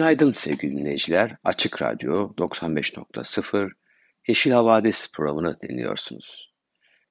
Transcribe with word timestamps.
Günaydın 0.00 0.32
sevgili 0.32 0.76
dinleyiciler. 0.76 1.36
Açık 1.44 1.82
Radyo 1.82 2.34
95.0 2.38 3.70
Yeşil 4.28 4.50
Havadis 4.50 5.12
programını 5.12 5.60
dinliyorsunuz. 5.60 6.54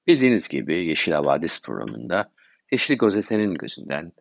Bildiğiniz 0.07 0.47
gibi 0.47 0.85
Yeşil 0.85 1.11
Havadis 1.11 1.61
programında 1.61 2.31
Yeşil 2.71 2.97
Gazete'nin 2.97 3.53
gözünden 3.53 4.11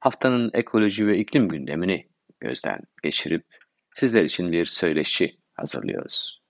haftanın 0.00 0.50
ekoloji 0.54 1.06
ve 1.06 1.18
iklim 1.18 1.48
gündemini 1.48 2.08
gözden 2.40 2.80
geçirip 3.02 3.46
sizler 3.94 4.24
için 4.24 4.52
bir 4.52 4.64
söyleşi 4.64 5.38
hazırlıyoruz. 5.54 6.42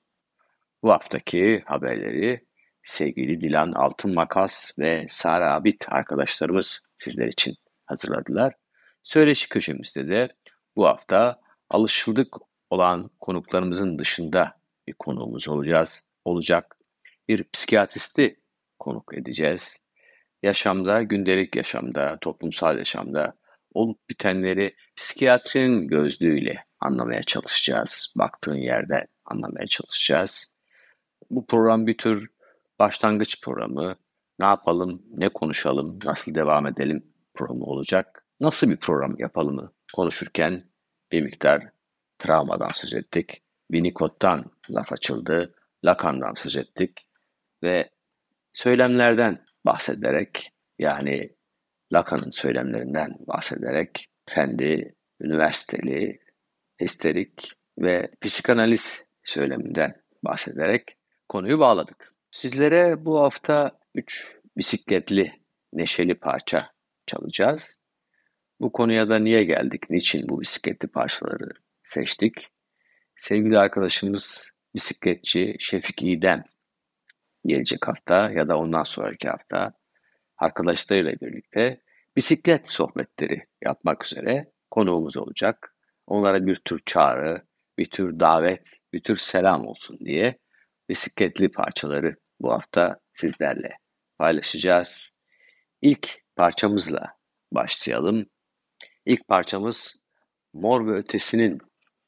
Bu 0.82 0.92
haftaki 0.92 1.62
haberleri 1.66 2.46
sevgili 2.82 3.40
Dilan 3.40 3.72
Altın 3.72 4.14
Makas 4.14 4.78
ve 4.78 5.06
Sara 5.08 5.54
Abit 5.54 5.84
arkadaşlarımız 5.88 6.80
sizler 6.98 7.26
için 7.26 7.54
hazırladılar. 7.86 8.54
Söyleşi 9.02 9.48
köşemizde 9.48 10.08
de 10.08 10.28
bu 10.76 10.86
hafta 10.86 11.45
alışıldık 11.70 12.36
olan 12.70 13.10
konuklarımızın 13.20 13.98
dışında 13.98 14.60
bir 14.88 14.92
konuğumuz 14.92 15.48
olacağız, 15.48 16.10
olacak. 16.24 16.76
Bir 17.28 17.44
psikiyatristi 17.52 18.40
konuk 18.78 19.14
edeceğiz. 19.14 19.78
Yaşamda, 20.42 21.02
gündelik 21.02 21.56
yaşamda, 21.56 22.18
toplumsal 22.20 22.78
yaşamda 22.78 23.36
olup 23.74 24.10
bitenleri 24.10 24.76
psikiyatrinin 24.96 25.88
gözlüğüyle 25.88 26.64
anlamaya 26.80 27.22
çalışacağız. 27.22 28.12
Baktığın 28.16 28.54
yerde 28.54 29.06
anlamaya 29.24 29.66
çalışacağız. 29.66 30.52
Bu 31.30 31.46
program 31.46 31.86
bir 31.86 31.98
tür 31.98 32.28
başlangıç 32.78 33.42
programı. 33.42 33.96
Ne 34.38 34.46
yapalım, 34.46 35.02
ne 35.10 35.28
konuşalım, 35.28 35.98
nasıl 36.04 36.34
devam 36.34 36.66
edelim 36.66 37.12
programı 37.34 37.64
olacak. 37.64 38.26
Nasıl 38.40 38.70
bir 38.70 38.76
program 38.76 39.14
yapalım 39.18 39.72
konuşurken 39.94 40.64
bir 41.12 41.22
miktar 41.22 41.62
travmadan 42.18 42.68
söz 42.68 42.94
ettik. 42.94 43.42
Winnicott'tan 43.72 44.50
laf 44.70 44.92
açıldı. 44.92 45.54
Lacan'dan 45.84 46.34
söz 46.34 46.56
ettik. 46.56 47.08
Ve 47.62 47.90
söylemlerden 48.52 49.44
bahsederek 49.66 50.52
yani 50.78 51.36
Lacan'ın 51.92 52.30
söylemlerinden 52.30 53.16
bahsederek 53.26 54.08
kendi 54.26 54.94
üniversiteli, 55.20 56.20
histerik 56.80 57.52
ve 57.78 58.10
psikanaliz 58.20 59.08
söyleminden 59.24 60.02
bahsederek 60.24 60.96
konuyu 61.28 61.58
bağladık. 61.58 62.14
Sizlere 62.30 63.04
bu 63.04 63.22
hafta 63.22 63.78
3 63.94 64.36
bisikletli 64.56 65.32
neşeli 65.72 66.14
parça 66.14 66.66
çalacağız. 67.06 67.78
Bu 68.60 68.72
konuya 68.72 69.08
da 69.08 69.18
niye 69.18 69.44
geldik, 69.44 69.90
niçin 69.90 70.28
bu 70.28 70.40
bisikletli 70.40 70.88
parçaları 70.88 71.48
seçtik? 71.84 72.48
Sevgili 73.16 73.58
arkadaşımız 73.58 74.50
bisikletçi 74.74 75.56
Şefik 75.58 76.02
İdem 76.02 76.44
gelecek 77.44 77.88
hafta 77.88 78.30
ya 78.30 78.48
da 78.48 78.58
ondan 78.58 78.82
sonraki 78.82 79.28
hafta 79.28 79.72
arkadaşlarıyla 80.38 81.12
birlikte 81.12 81.80
bisiklet 82.16 82.68
sohbetleri 82.68 83.42
yapmak 83.64 84.04
üzere 84.04 84.52
konuğumuz 84.70 85.16
olacak. 85.16 85.76
Onlara 86.06 86.46
bir 86.46 86.56
tür 86.56 86.80
çağrı, 86.86 87.42
bir 87.78 87.86
tür 87.86 88.20
davet, 88.20 88.62
bir 88.92 89.00
tür 89.02 89.16
selam 89.16 89.66
olsun 89.66 89.98
diye 89.98 90.38
bisikletli 90.88 91.50
parçaları 91.50 92.16
bu 92.40 92.52
hafta 92.52 93.00
sizlerle 93.14 93.78
paylaşacağız. 94.18 95.10
İlk 95.82 96.22
parçamızla 96.36 97.16
başlayalım. 97.52 98.26
İlk 99.06 99.28
parçamız 99.28 99.96
Mor 100.54 100.86
ve 100.86 100.92
Ötesi'nin 100.92 101.58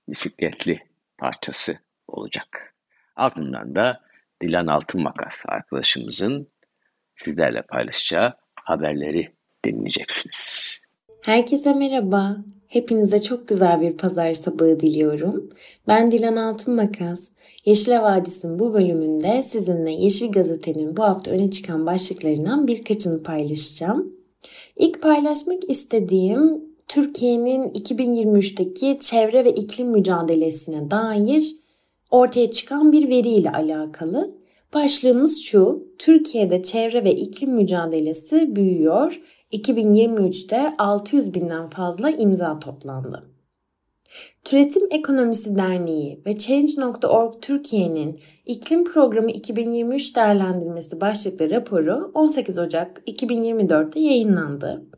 bisikletli 0.09 0.79
parçası 1.19 1.79
olacak. 2.09 2.75
Ardından 3.17 3.75
da 3.75 4.01
Dilan 4.43 4.67
Altın 4.67 5.03
Makas 5.03 5.45
arkadaşımızın 5.49 6.49
sizlerle 7.17 7.63
paylaşacağı 7.63 8.33
haberleri 8.55 9.33
dinleyeceksiniz. 9.65 10.73
Herkese 11.23 11.75
merhaba. 11.75 12.37
Hepinize 12.67 13.23
çok 13.23 13.49
güzel 13.49 13.81
bir 13.81 13.97
pazar 13.97 14.33
sabahı 14.33 14.81
diliyorum. 14.81 15.51
Ben 15.89 16.11
Dilan 16.11 16.37
Altın 16.37 16.75
Makas. 16.75 17.29
Yeşil 17.65 17.93
Vadisi'nin 17.93 18.59
bu 18.59 18.75
bölümünde 18.75 19.43
sizinle 19.43 19.91
Yeşil 19.91 20.33
Gazete'nin 20.33 20.97
bu 20.97 21.03
hafta 21.03 21.31
öne 21.31 21.51
çıkan 21.51 21.87
başlıklarından 21.87 22.67
birkaçını 22.67 23.23
paylaşacağım. 23.23 24.13
İlk 24.77 25.03
paylaşmak 25.03 25.71
istediğim 25.71 26.68
Türkiye'nin 26.89 27.63
2023'teki 27.63 28.99
çevre 29.01 29.45
ve 29.45 29.51
iklim 29.53 29.89
mücadelesine 29.89 30.91
dair 30.91 31.57
ortaya 32.11 32.51
çıkan 32.51 32.93
bir 32.93 33.09
veriyle 33.09 33.51
alakalı. 33.51 34.35
Başlığımız 34.75 35.39
şu, 35.39 35.87
Türkiye'de 35.99 36.63
çevre 36.63 37.05
ve 37.05 37.15
iklim 37.15 37.51
mücadelesi 37.51 38.57
büyüyor. 38.57 39.21
2023'te 39.53 40.73
600 40.79 41.35
binden 41.35 41.69
fazla 41.69 42.11
imza 42.11 42.59
toplandı. 42.59 43.23
Türetim 44.45 44.83
Ekonomisi 44.91 45.57
Derneği 45.57 46.21
ve 46.27 46.39
Change.org 46.39 47.35
Türkiye'nin 47.43 48.21
İklim 48.47 48.85
Programı 48.85 49.31
2023 49.31 50.17
değerlendirmesi 50.17 51.01
başlıklı 51.01 51.51
raporu 51.51 52.11
18 52.15 52.59
Ocak 52.59 53.03
2024'te 53.07 54.01
yayınlandı. 54.01 54.98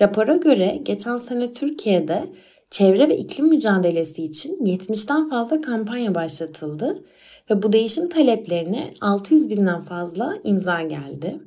Rapora 0.00 0.36
göre 0.36 0.80
geçen 0.82 1.16
sene 1.16 1.52
Türkiye'de 1.52 2.24
çevre 2.70 3.08
ve 3.08 3.16
iklim 3.16 3.46
mücadelesi 3.46 4.24
için 4.24 4.64
70'ten 4.64 5.28
fazla 5.28 5.60
kampanya 5.60 6.14
başlatıldı 6.14 7.04
ve 7.50 7.62
bu 7.62 7.72
değişim 7.72 8.08
taleplerine 8.08 8.90
600 9.00 9.50
binden 9.50 9.80
fazla 9.80 10.34
imza 10.44 10.82
geldi. 10.82 11.40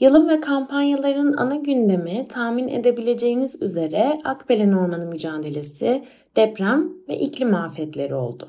Yılın 0.00 0.28
ve 0.28 0.40
kampanyaların 0.40 1.34
ana 1.36 1.54
gündemi 1.54 2.28
tahmin 2.28 2.68
edebileceğiniz 2.68 3.62
üzere 3.62 4.18
Akbelen 4.24 4.72
Ormanı 4.72 5.06
mücadelesi, 5.06 6.04
deprem 6.36 6.92
ve 7.08 7.18
iklim 7.18 7.54
afetleri 7.54 8.14
oldu. 8.14 8.48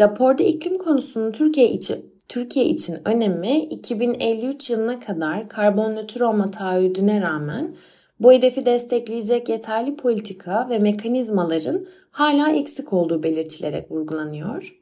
Raporda 0.00 0.42
iklim 0.42 0.78
konusunun 0.78 1.32
Türkiye 1.32 1.70
için 1.70 2.17
Türkiye 2.28 2.64
için 2.66 2.98
önemi 3.04 3.58
2053 3.58 4.70
yılına 4.70 5.00
kadar 5.00 5.48
karbon 5.48 5.96
nötr 5.96 6.20
olma 6.20 6.50
taahhüdüne 6.50 7.20
rağmen 7.20 7.76
bu 8.20 8.32
hedefi 8.32 8.66
destekleyecek 8.66 9.48
yeterli 9.48 9.96
politika 9.96 10.66
ve 10.70 10.78
mekanizmaların 10.78 11.86
hala 12.10 12.52
eksik 12.52 12.92
olduğu 12.92 13.22
belirtilerek 13.22 13.90
vurgulanıyor. 13.90 14.78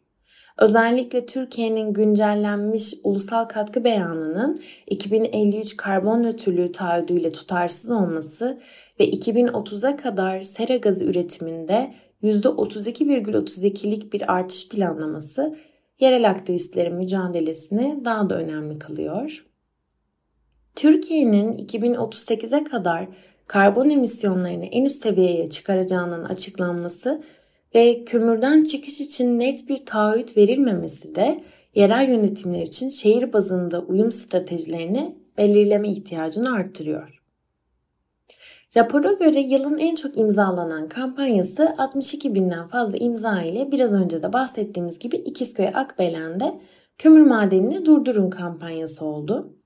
Özellikle 0.58 1.26
Türkiye'nin 1.26 1.92
güncellenmiş 1.92 2.94
ulusal 3.04 3.44
katkı 3.44 3.84
beyanının 3.84 4.60
2053 4.86 5.76
karbon 5.76 6.22
nötrlüğü 6.22 6.72
taahhüdüyle 6.72 7.32
tutarsız 7.32 7.90
olması 7.90 8.60
ve 9.00 9.10
2030'a 9.10 9.96
kadar 9.96 10.42
sera 10.42 10.76
gazı 10.76 11.04
üretiminde 11.04 11.94
%32,32'lik 12.22 14.12
bir 14.12 14.32
artış 14.32 14.68
planlaması 14.68 15.56
yerel 16.00 16.30
aktivistlerin 16.30 16.94
mücadelesini 16.94 18.04
daha 18.04 18.30
da 18.30 18.34
önemli 18.34 18.78
kılıyor. 18.78 19.46
Türkiye'nin 20.74 21.52
2038'e 21.52 22.64
kadar 22.64 23.08
karbon 23.46 23.90
emisyonlarını 23.90 24.64
en 24.64 24.84
üst 24.84 25.02
seviyeye 25.02 25.48
çıkaracağının 25.50 26.24
açıklanması 26.24 27.22
ve 27.74 28.04
kömürden 28.04 28.64
çıkış 28.64 29.00
için 29.00 29.38
net 29.38 29.68
bir 29.68 29.86
taahhüt 29.86 30.36
verilmemesi 30.36 31.14
de 31.14 31.44
yerel 31.74 32.08
yönetimler 32.08 32.62
için 32.62 32.88
şehir 32.88 33.32
bazında 33.32 33.80
uyum 33.80 34.12
stratejilerini 34.12 35.16
belirleme 35.38 35.88
ihtiyacını 35.88 36.52
arttırıyor. 36.52 37.15
Rapora 38.76 39.12
göre 39.12 39.40
yılın 39.40 39.78
en 39.78 39.94
çok 39.94 40.18
imzalanan 40.18 40.88
kampanyası 40.88 41.74
62 41.78 42.34
binden 42.34 42.66
fazla 42.66 42.98
imza 42.98 43.42
ile 43.42 43.72
biraz 43.72 43.94
önce 43.94 44.22
de 44.22 44.32
bahsettiğimiz 44.32 44.98
gibi 44.98 45.16
İkizköy 45.16 45.68
Akbelen'de 45.74 46.60
kömür 46.98 47.26
madenini 47.26 47.86
durdurun 47.86 48.30
kampanyası 48.30 49.04
oldu. 49.04 49.56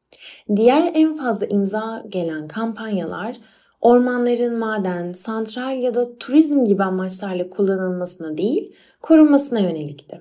Diğer 0.56 0.90
en 0.94 1.16
fazla 1.16 1.46
imza 1.46 2.04
gelen 2.08 2.48
kampanyalar 2.48 3.36
ormanların 3.80 4.58
maden, 4.58 5.12
santral 5.12 5.78
ya 5.78 5.94
da 5.94 6.18
turizm 6.18 6.64
gibi 6.64 6.82
amaçlarla 6.82 7.50
kullanılmasına 7.50 8.36
değil, 8.36 8.74
korunmasına 9.00 9.60
yönelikti. 9.60 10.20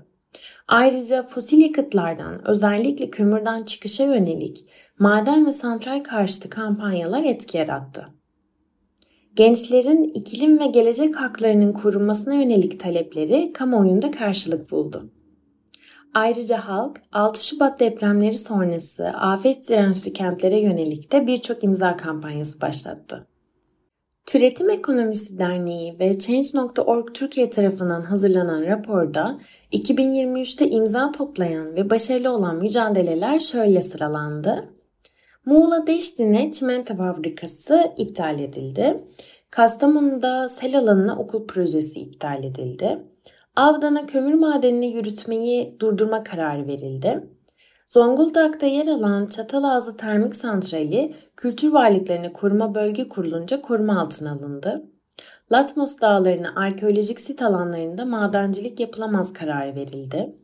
Ayrıca 0.68 1.24
fosil 1.24 1.62
yakıtlardan, 1.62 2.47
özellikle 2.47 3.09
kömürden 3.09 3.63
çıkışa 3.63 4.03
yönelik 4.03 4.65
maden 5.00 5.45
ve 5.45 5.51
santral 5.51 6.03
karşıtı 6.03 6.50
kampanyalar 6.50 7.24
etki 7.24 7.57
yarattı. 7.57 8.19
Gençlerin 9.39 10.03
iklim 10.03 10.59
ve 10.59 10.68
gelecek 10.68 11.15
haklarının 11.15 11.74
korunmasına 11.74 12.33
yönelik 12.33 12.80
talepleri 12.80 13.53
kamuoyunda 13.53 14.12
karşılık 14.12 14.71
buldu. 14.71 15.09
Ayrıca 16.13 16.57
halk 16.57 17.01
6 17.12 17.47
Şubat 17.47 17.80
depremleri 17.80 18.38
sonrası 18.38 19.07
afet 19.07 19.69
dirençli 19.69 20.13
kentlere 20.13 20.59
yönelik 20.59 21.12
de 21.12 21.27
birçok 21.27 21.63
imza 21.63 21.97
kampanyası 21.97 22.62
başlattı. 22.62 23.27
Türetim 24.25 24.69
Ekonomisi 24.69 25.39
Derneği 25.39 26.00
ve 26.00 26.19
Change.org 26.19 27.13
Türkiye 27.13 27.50
tarafından 27.50 28.01
hazırlanan 28.01 28.65
raporda 28.65 29.39
2023'te 29.71 30.69
imza 30.69 31.12
toplayan 31.12 31.75
ve 31.75 31.89
başarılı 31.89 32.30
olan 32.31 32.56
mücadeleler 32.56 33.39
şöyle 33.39 33.81
sıralandı. 33.81 34.69
Muğla 35.50 35.88
Deştine 35.88 36.51
Çimento 36.51 36.96
Fabrikası 36.96 37.94
iptal 37.98 38.40
edildi. 38.40 39.04
Kastamonu'da 39.51 40.50
sel 40.50 40.80
alanına 40.80 41.19
okul 41.19 41.48
projesi 41.48 42.00
iptal 42.00 42.44
edildi. 42.44 43.04
Avdan'a 43.56 44.06
kömür 44.06 44.34
madenini 44.34 44.94
yürütmeyi 44.94 45.75
durdurma 45.80 46.24
kararı 46.24 46.68
verildi. 46.68 47.28
Zonguldak'ta 47.88 48.66
yer 48.66 48.88
alan 48.88 49.25
Çatalazı 49.25 49.98
Termik 49.98 50.36
Santrali 50.36 51.16
Kültür 51.38 51.72
Varlıklarını 51.72 52.34
Koruma 52.34 52.75
Bölge 52.75 53.10
Kurulunca 53.10 53.62
koruma 53.62 54.01
altına 54.01 54.31
alındı. 54.31 54.84
Latmos 55.51 56.01
Dağları'nı 56.01 56.56
arkeolojik 56.56 57.19
sit 57.19 57.42
alanlarında 57.42 58.06
madencilik 58.06 58.80
yapılamaz 58.80 59.34
kararı 59.34 59.75
verildi. 59.75 60.36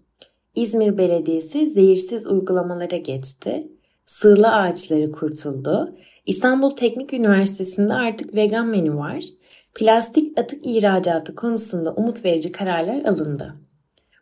İzmir 0.56 0.98
Belediyesi 0.98 1.70
zehirsiz 1.70 2.28
uygulamalara 2.28 2.98
geçti. 2.98 3.75
Sığla 4.06 4.54
ağaçları 4.56 5.12
kurtuldu. 5.12 5.96
İstanbul 6.26 6.72
Teknik 6.72 7.14
Üniversitesi'nde 7.14 7.94
artık 7.94 8.36
vegan 8.36 8.68
menü 8.68 8.96
var. 8.96 9.24
Plastik 9.76 10.40
atık 10.40 10.66
ihracatı 10.66 11.36
konusunda 11.36 11.94
umut 11.94 12.26
verici 12.26 12.52
kararlar 12.52 13.06
alındı. 13.06 13.56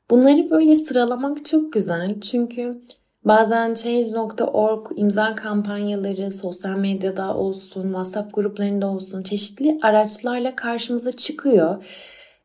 Bunları 0.10 0.50
böyle 0.50 0.76
sıralamak 0.76 1.46
çok 1.46 1.74
güzel 1.74 2.22
çünkü 2.22 2.82
bazen 3.26 3.74
Change.org 3.74 4.88
imza 4.96 5.36
kampanyaları 5.36 6.32
sosyal 6.32 6.78
medyada 6.78 7.38
olsun, 7.38 7.84
WhatsApp 7.84 8.36
gruplarında 8.36 8.88
olsun 8.88 9.22
çeşitli 9.22 9.80
araçlarla 9.82 10.56
karşımıza 10.56 11.12
çıkıyor. 11.12 11.84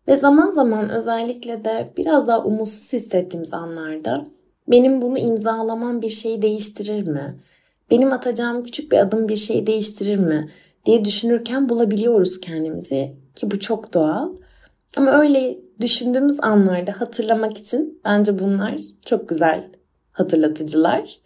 Ve 0.09 0.17
zaman 0.17 0.51
zaman 0.51 0.91
özellikle 0.91 1.65
de 1.65 1.93
biraz 1.97 2.29
daha 2.29 2.45
umutsuz 2.45 2.93
hissettiğimiz 2.93 3.55
anlarda 3.55 4.27
benim 4.69 5.03
bunu 5.03 5.19
imzalamam 5.19 6.03
bir 6.03 6.11
şeyi 6.11 6.43
değiştirir 6.43 7.03
mi? 7.03 7.39
Benim 7.91 8.13
atacağım 8.13 8.63
küçük 8.63 8.93
bir 8.93 8.99
adım 8.99 9.29
bir 9.29 9.37
şeyi 9.37 9.67
değiştirir 9.67 10.17
mi? 10.17 10.49
diye 10.89 11.05
düşünürken 11.05 11.69
bulabiliyoruz 11.69 12.41
kendimizi 12.41 13.17
ki 13.35 13.51
bu 13.51 13.61
çok 13.61 13.95
doğal. 13.95 14.37
Ama 14.97 15.21
öyle 15.21 15.59
düşündüğümüz 15.81 16.39
anlarda 16.43 17.01
hatırlamak 17.01 17.59
için 17.59 18.01
bence 18.05 18.39
bunlar 18.39 18.79
çok 19.05 19.29
güzel 19.29 19.71
hatırlatıcılar. 20.13 21.21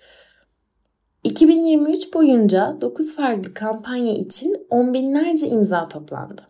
2023 1.25 2.15
boyunca 2.15 2.79
9 2.81 3.17
farklı 3.17 3.55
kampanya 3.55 4.15
için 4.15 4.67
on 4.71 4.95
binlerce 4.95 5.47
imza 5.47 5.89
toplandı. 5.89 6.43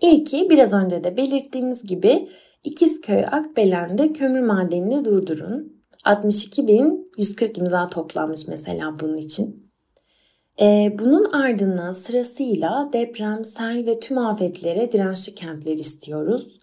İlki 0.00 0.50
biraz 0.50 0.72
önce 0.72 1.04
de 1.04 1.16
belirttiğimiz 1.16 1.86
gibi 1.86 2.28
İkizköy 2.64 3.24
Akbelen'de 3.32 4.12
kömür 4.12 4.40
madenini 4.40 5.04
durdurun. 5.04 5.73
62.140 6.04 7.58
imza 7.58 7.88
toplanmış 7.88 8.48
mesela 8.48 9.00
bunun 9.00 9.16
için. 9.16 9.70
Ee, 10.60 10.96
bunun 10.98 11.24
ardından 11.32 11.92
sırasıyla 11.92 12.90
deprem, 12.92 13.44
sel 13.44 13.86
ve 13.86 14.00
tüm 14.00 14.18
afetlere 14.18 14.92
dirençli 14.92 15.34
kentler 15.34 15.74
istiyoruz. 15.74 16.58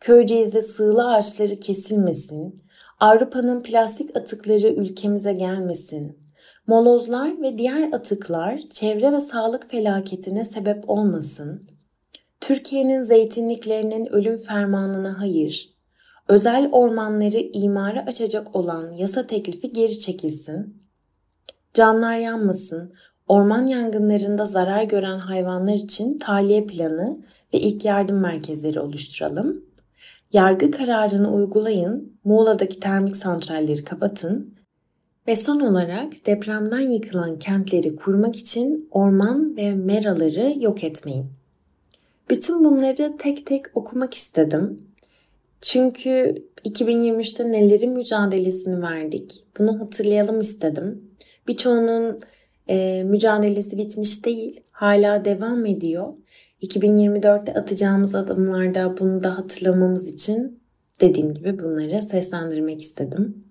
Köyceğiz'de 0.00 0.60
sığla 0.60 1.14
ağaçları 1.14 1.60
kesilmesin. 1.60 2.54
Avrupa'nın 3.00 3.62
plastik 3.62 4.16
atıkları 4.16 4.68
ülkemize 4.68 5.32
gelmesin. 5.32 6.18
Molozlar 6.66 7.42
ve 7.42 7.58
diğer 7.58 7.92
atıklar 7.92 8.58
çevre 8.70 9.12
ve 9.12 9.20
sağlık 9.20 9.70
felaketine 9.70 10.44
sebep 10.44 10.90
olmasın. 10.90 11.62
Türkiye'nin 12.40 13.02
zeytinliklerinin 13.02 14.06
ölüm 14.06 14.36
fermanına 14.36 15.20
hayır. 15.20 15.71
Özel 16.32 16.68
ormanları 16.72 17.38
imara 17.52 18.06
açacak 18.06 18.56
olan 18.56 18.92
yasa 18.92 19.26
teklifi 19.26 19.72
geri 19.72 19.98
çekilsin. 19.98 20.82
Canlar 21.74 22.16
yanmasın, 22.16 22.92
orman 23.28 23.66
yangınlarında 23.66 24.44
zarar 24.44 24.82
gören 24.82 25.18
hayvanlar 25.18 25.74
için 25.74 26.18
tahliye 26.18 26.66
planı 26.66 27.18
ve 27.54 27.58
ilk 27.58 27.84
yardım 27.84 28.20
merkezleri 28.20 28.80
oluşturalım. 28.80 29.64
Yargı 30.32 30.70
kararını 30.70 31.34
uygulayın, 31.34 32.12
Muğla'daki 32.24 32.80
termik 32.80 33.16
santralleri 33.16 33.84
kapatın 33.84 34.54
ve 35.28 35.36
son 35.36 35.60
olarak 35.60 36.26
depremden 36.26 36.90
yıkılan 36.90 37.38
kentleri 37.38 37.96
kurmak 37.96 38.36
için 38.36 38.88
orman 38.90 39.56
ve 39.56 39.74
meraları 39.74 40.54
yok 40.58 40.84
etmeyin. 40.84 41.26
Bütün 42.30 42.64
bunları 42.64 43.16
tek 43.18 43.46
tek 43.46 43.64
okumak 43.74 44.14
istedim. 44.14 44.91
Çünkü 45.62 46.34
2023'te 46.64 47.52
nelerin 47.52 47.92
mücadelesini 47.92 48.82
verdik. 48.82 49.44
Bunu 49.58 49.80
hatırlayalım 49.80 50.40
istedim. 50.40 51.10
Birçoğunun 51.48 52.18
e, 52.68 53.02
mücadelesi 53.04 53.78
bitmiş 53.78 54.24
değil. 54.24 54.60
Hala 54.70 55.24
devam 55.24 55.66
ediyor. 55.66 56.12
2024'te 56.62 57.54
atacağımız 57.54 58.14
adımlarda 58.14 58.96
bunu 58.98 59.22
da 59.22 59.38
hatırlamamız 59.38 60.08
için 60.08 60.60
dediğim 61.00 61.34
gibi 61.34 61.58
bunları 61.58 62.02
seslendirmek 62.02 62.80
istedim. 62.80 63.44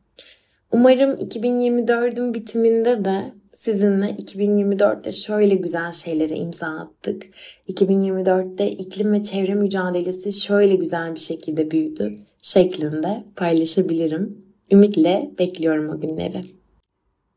Umarım 0.71 1.11
2024'ün 1.11 2.33
bitiminde 2.33 3.05
de 3.05 3.33
sizinle 3.53 4.05
2024'te 4.05 5.11
şöyle 5.11 5.55
güzel 5.55 5.91
şeylere 5.91 6.35
imza 6.35 6.67
attık. 6.67 7.23
2024'te 7.69 8.71
iklim 8.71 9.13
ve 9.13 9.23
çevre 9.23 9.53
mücadelesi 9.53 10.41
şöyle 10.41 10.75
güzel 10.75 11.15
bir 11.15 11.19
şekilde 11.19 11.71
büyüdü 11.71 12.17
şeklinde 12.41 13.23
paylaşabilirim. 13.35 14.45
Ümitle 14.71 15.31
bekliyorum 15.39 15.89
o 15.89 16.01
günleri. 16.01 16.41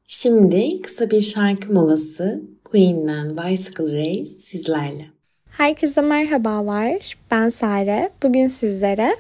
Şimdi 0.07 0.83
kısa 0.83 1.11
bir 1.11 1.21
şarkı 1.21 1.73
molası 1.73 2.43
Queen'den 2.65 3.37
Bicycle 3.37 3.97
Race 3.99 4.25
sizlerle. 4.25 5.07
Herkese 5.51 6.01
merhabalar. 6.01 7.19
Ben 7.31 7.49
Sare. 7.49 8.11
Bugün 8.23 8.49
sizlere 8.49 9.15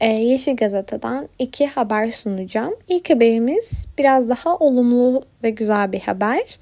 e, 0.00 0.06
Yeşil 0.06 0.56
Gazete'den 0.56 1.28
iki 1.38 1.66
haber 1.66 2.10
sunacağım. 2.10 2.74
İlk 2.88 3.10
haberimiz 3.10 3.86
biraz 3.98 4.28
daha 4.28 4.56
olumlu 4.56 5.22
ve 5.42 5.50
güzel 5.50 5.92
bir 5.92 6.00
haber. 6.00 6.58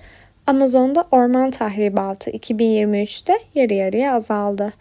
Amazon'da 0.47 1.05
orman 1.11 1.51
tahribatı 1.51 2.31
2023'te 2.31 3.39
yarı 3.55 3.75
yarıya 3.75 4.15
azaldı. 4.15 4.73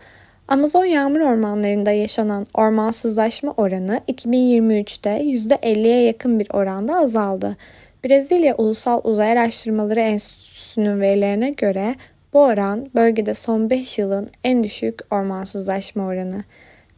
Amazon 0.48 0.86
yağmur 0.86 1.20
ormanlarında 1.20 1.92
yaşanan 1.92 2.48
ormansızlaşma 2.54 3.54
oranı 3.58 4.02
2023'te 4.08 5.10
%50'ye 5.10 6.04
yakın 6.04 6.40
bir 6.40 6.48
oranda 6.54 6.96
azaldı. 6.96 7.58
Brezilya 8.06 8.56
Ulusal 8.56 9.02
Uzay 9.04 9.32
Araştırmaları 9.32 10.00
Enstitüsü'nün 10.00 11.02
verilerine 11.02 11.50
göre 11.50 11.96
bu 12.34 12.40
oran 12.40 12.90
bölgede 12.96 13.34
son 13.34 13.70
5 13.70 13.98
yılın 13.98 14.30
en 14.44 14.64
düşük 14.64 15.00
ormansızlaşma 15.12 16.06
oranı. 16.06 16.44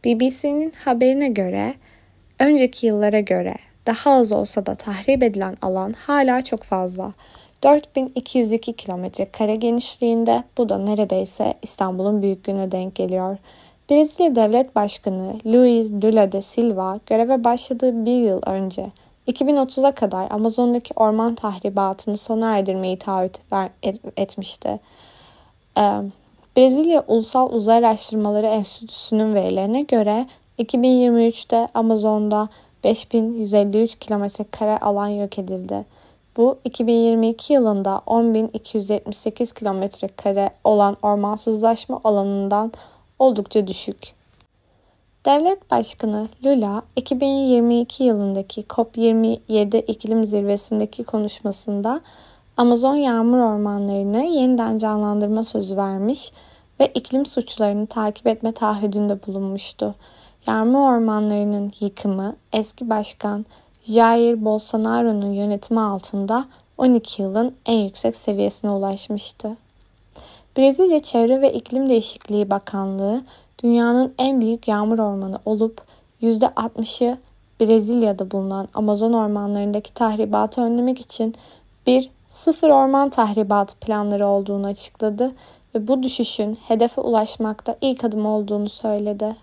BBC'nin 0.08 0.72
haberine 0.84 1.28
göre 1.28 1.74
önceki 2.38 2.86
yıllara 2.86 3.20
göre 3.20 3.54
daha 3.86 4.10
az 4.10 4.32
olsa 4.32 4.66
da 4.66 4.74
tahrip 4.74 5.22
edilen 5.22 5.56
alan 5.62 5.92
hala 5.92 6.42
çok 6.42 6.62
fazla. 6.62 7.12
4202 7.62 8.72
kilometre 8.72 9.24
kare 9.24 9.56
genişliğinde 9.56 10.44
bu 10.58 10.68
da 10.68 10.78
neredeyse 10.78 11.54
İstanbul'un 11.62 12.22
büyüklüğüne 12.22 12.72
denk 12.72 12.94
geliyor. 12.94 13.36
Brezilya 13.90 14.34
Devlet 14.34 14.76
Başkanı 14.76 15.40
Luiz 15.46 15.92
Lula 15.92 16.32
da 16.32 16.42
Silva 16.42 17.00
göreve 17.06 17.44
başladığı 17.44 18.04
bir 18.06 18.18
yıl 18.18 18.40
önce 18.46 18.86
2030'a 19.28 19.92
kadar 19.92 20.30
Amazon'daki 20.30 20.94
orman 20.96 21.34
tahribatını 21.34 22.16
sona 22.16 22.56
erdirmeyi 22.58 22.98
taahhüt 22.98 23.38
etmişti. 24.16 24.80
Brezilya 26.58 27.04
Ulusal 27.08 27.52
Uzay 27.52 27.78
Araştırmaları 27.78 28.46
Enstitüsü'nün 28.46 29.34
verilerine 29.34 29.82
göre 29.82 30.26
2023'te 30.58 31.68
Amazon'da 31.74 32.48
5153 32.84 33.94
kilometre 33.98 34.44
kare 34.50 34.78
alan 34.78 35.08
yok 35.08 35.38
edildi. 35.38 35.84
Bu 36.36 36.58
2022 36.64 37.52
yılında 37.52 38.02
10.278 38.06 39.54
kilometre 39.54 40.08
kare 40.08 40.50
olan 40.64 40.96
ormansızlaşma 41.02 42.00
alanından 42.04 42.72
oldukça 43.18 43.66
düşük. 43.66 44.14
Devlet 45.26 45.70
Başkanı 45.70 46.28
Lula 46.44 46.82
2022 46.96 48.04
yılındaki 48.04 48.62
COP27 48.62 49.78
iklim 49.78 50.24
zirvesindeki 50.24 51.04
konuşmasında 51.04 52.00
Amazon 52.56 52.94
yağmur 52.94 53.38
ormanlarını 53.38 54.24
yeniden 54.24 54.78
canlandırma 54.78 55.44
sözü 55.44 55.76
vermiş 55.76 56.32
ve 56.32 56.47
iklim 56.86 57.26
suçlarını 57.26 57.86
takip 57.86 58.26
etme 58.26 58.52
taahhüdünde 58.52 59.26
bulunmuştu. 59.26 59.94
Yağmur 60.46 60.92
ormanlarının 60.92 61.72
yıkımı 61.80 62.36
eski 62.52 62.90
başkan 62.90 63.46
Jair 63.84 64.44
Bolsonaro'nun 64.44 65.32
yönetimi 65.32 65.80
altında 65.80 66.44
12 66.78 67.22
yılın 67.22 67.54
en 67.66 67.78
yüksek 67.78 68.16
seviyesine 68.16 68.70
ulaşmıştı. 68.70 69.56
Brezilya 70.56 71.02
Çevre 71.02 71.40
ve 71.40 71.52
İklim 71.52 71.88
Değişikliği 71.88 72.50
Bakanlığı 72.50 73.22
dünyanın 73.62 74.14
en 74.18 74.40
büyük 74.40 74.68
yağmur 74.68 74.98
ormanı 74.98 75.38
olup 75.44 75.82
%60'ı 76.22 77.18
Brezilya'da 77.60 78.30
bulunan 78.30 78.68
Amazon 78.74 79.12
ormanlarındaki 79.12 79.94
tahribatı 79.94 80.60
önlemek 80.60 81.00
için 81.00 81.34
bir 81.86 82.10
sıfır 82.28 82.70
orman 82.70 83.10
tahribatı 83.10 83.76
planları 83.76 84.26
olduğunu 84.26 84.66
açıkladı 84.66 85.32
ve 85.74 85.88
bu 85.88 86.02
düşüşün 86.02 86.58
hedefe 86.68 87.00
ulaşmakta 87.00 87.76
ilk 87.80 88.04
adım 88.04 88.26
olduğunu 88.26 88.68
söyledi. 88.68 89.36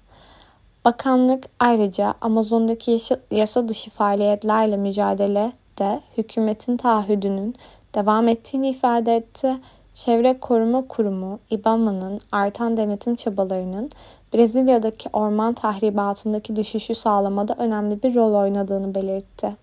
Bakanlık 0.86 1.46
ayrıca 1.60 2.14
Amazon'daki 2.22 3.00
yasa, 3.32 3.68
dışı 3.68 3.90
faaliyetlerle 3.90 4.78
mücadele 4.78 5.52
de 5.80 6.02
hükümetin 6.18 6.78
taahhüdünün 6.78 7.56
devam 7.96 8.28
ettiğini 8.28 8.70
ifade 8.70 9.16
etti. 9.16 9.56
Çevre 9.94 10.40
Koruma 10.40 10.88
Kurumu 10.88 11.40
İBAMA'nın 11.52 12.20
artan 12.32 12.78
denetim 12.78 13.16
çabalarının 13.16 13.90
Brezilya'daki 14.34 15.10
orman 15.14 15.54
tahribatındaki 15.54 16.56
düşüşü 16.56 16.96
sağlamada 16.96 17.56
önemli 17.58 18.04
bir 18.04 18.16
rol 18.16 18.34
oynadığını 18.34 18.96
belirtti. 18.96 19.56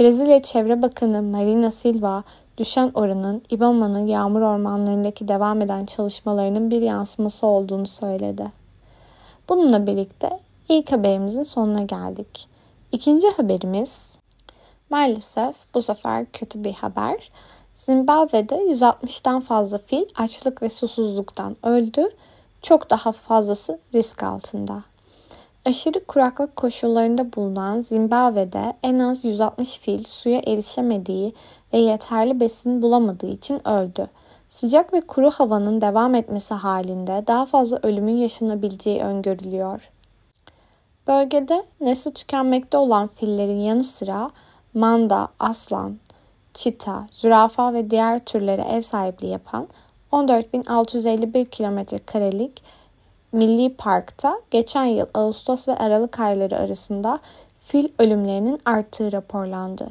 Brezilya 0.00 0.42
Çevre 0.42 0.82
Bakanı 0.82 1.22
Marina 1.22 1.70
Silva, 1.70 2.24
düşen 2.58 2.90
oranın 2.94 3.42
İBAMA'nın 3.50 4.06
yağmur 4.06 4.40
ormanlarındaki 4.40 5.28
devam 5.28 5.62
eden 5.62 5.86
çalışmalarının 5.86 6.70
bir 6.70 6.82
yansıması 6.82 7.46
olduğunu 7.46 7.86
söyledi. 7.86 8.52
Bununla 9.48 9.86
birlikte 9.86 10.40
ilk 10.68 10.92
haberimizin 10.92 11.42
sonuna 11.42 11.82
geldik. 11.82 12.48
İkinci 12.92 13.30
haberimiz 13.30 14.18
maalesef 14.90 15.56
bu 15.74 15.82
sefer 15.82 16.26
kötü 16.32 16.64
bir 16.64 16.72
haber. 16.72 17.30
Zimbabwe'de 17.74 18.54
160'tan 18.54 19.40
fazla 19.40 19.78
fil 19.78 20.04
açlık 20.16 20.62
ve 20.62 20.68
susuzluktan 20.68 21.56
öldü. 21.62 22.10
Çok 22.62 22.90
daha 22.90 23.12
fazlası 23.12 23.78
risk 23.94 24.22
altında. 24.22 24.82
Aşırı 25.66 26.04
kuraklık 26.04 26.56
koşullarında 26.56 27.32
bulunan 27.32 27.82
Zimbabwe'de 27.82 28.72
en 28.82 28.98
az 28.98 29.24
160 29.24 29.78
fil 29.78 30.04
suya 30.04 30.40
erişemediği 30.46 31.34
ve 31.72 31.78
yeterli 31.78 32.40
besin 32.40 32.82
bulamadığı 32.82 33.26
için 33.26 33.68
öldü. 33.68 34.06
Sıcak 34.48 34.92
ve 34.92 35.00
kuru 35.00 35.30
havanın 35.30 35.80
devam 35.80 36.14
etmesi 36.14 36.54
halinde 36.54 37.24
daha 37.26 37.46
fazla 37.46 37.80
ölümün 37.82 38.16
yaşanabileceği 38.16 39.02
öngörülüyor. 39.02 39.90
Bölgede 41.06 41.64
nesli 41.80 42.14
tükenmekte 42.14 42.78
olan 42.78 43.06
fillerin 43.08 43.60
yanı 43.60 43.84
sıra 43.84 44.30
manda, 44.74 45.28
aslan, 45.38 45.96
çita, 46.54 47.06
zürafa 47.10 47.72
ve 47.74 47.90
diğer 47.90 48.24
türlere 48.24 48.62
ev 48.62 48.82
sahipliği 48.82 49.30
yapan 49.30 49.68
14.651 50.12 51.46
kilometre 51.46 51.98
karelik 51.98 52.62
Milli 53.36 53.74
Park'ta 53.74 54.40
geçen 54.50 54.84
yıl 54.84 55.06
Ağustos 55.14 55.68
ve 55.68 55.76
Aralık 55.76 56.20
ayları 56.20 56.58
arasında 56.58 57.18
fil 57.60 57.88
ölümlerinin 57.98 58.60
arttığı 58.64 59.12
raporlandı. 59.12 59.88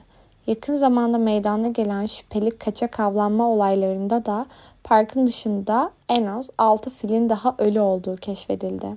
Yakın 0.48 0.76
zamanda 0.76 1.18
meydana 1.18 1.68
gelen 1.68 2.06
şüpheli 2.06 2.58
kaçak 2.58 3.00
avlanma 3.00 3.50
olaylarında 3.50 4.26
da 4.26 4.46
parkın 4.84 5.28
dışında 5.28 5.92
en 6.10 6.26
az 6.26 6.50
6 6.58 6.90
filin 6.90 7.30
daha 7.30 7.56
ölü 7.58 7.80
olduğu 7.80 8.16
keşfedildi. 8.16 8.88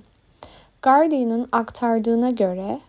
Guardian'ın 0.81 1.49
aktardığına 1.51 2.29
göre 2.29 2.79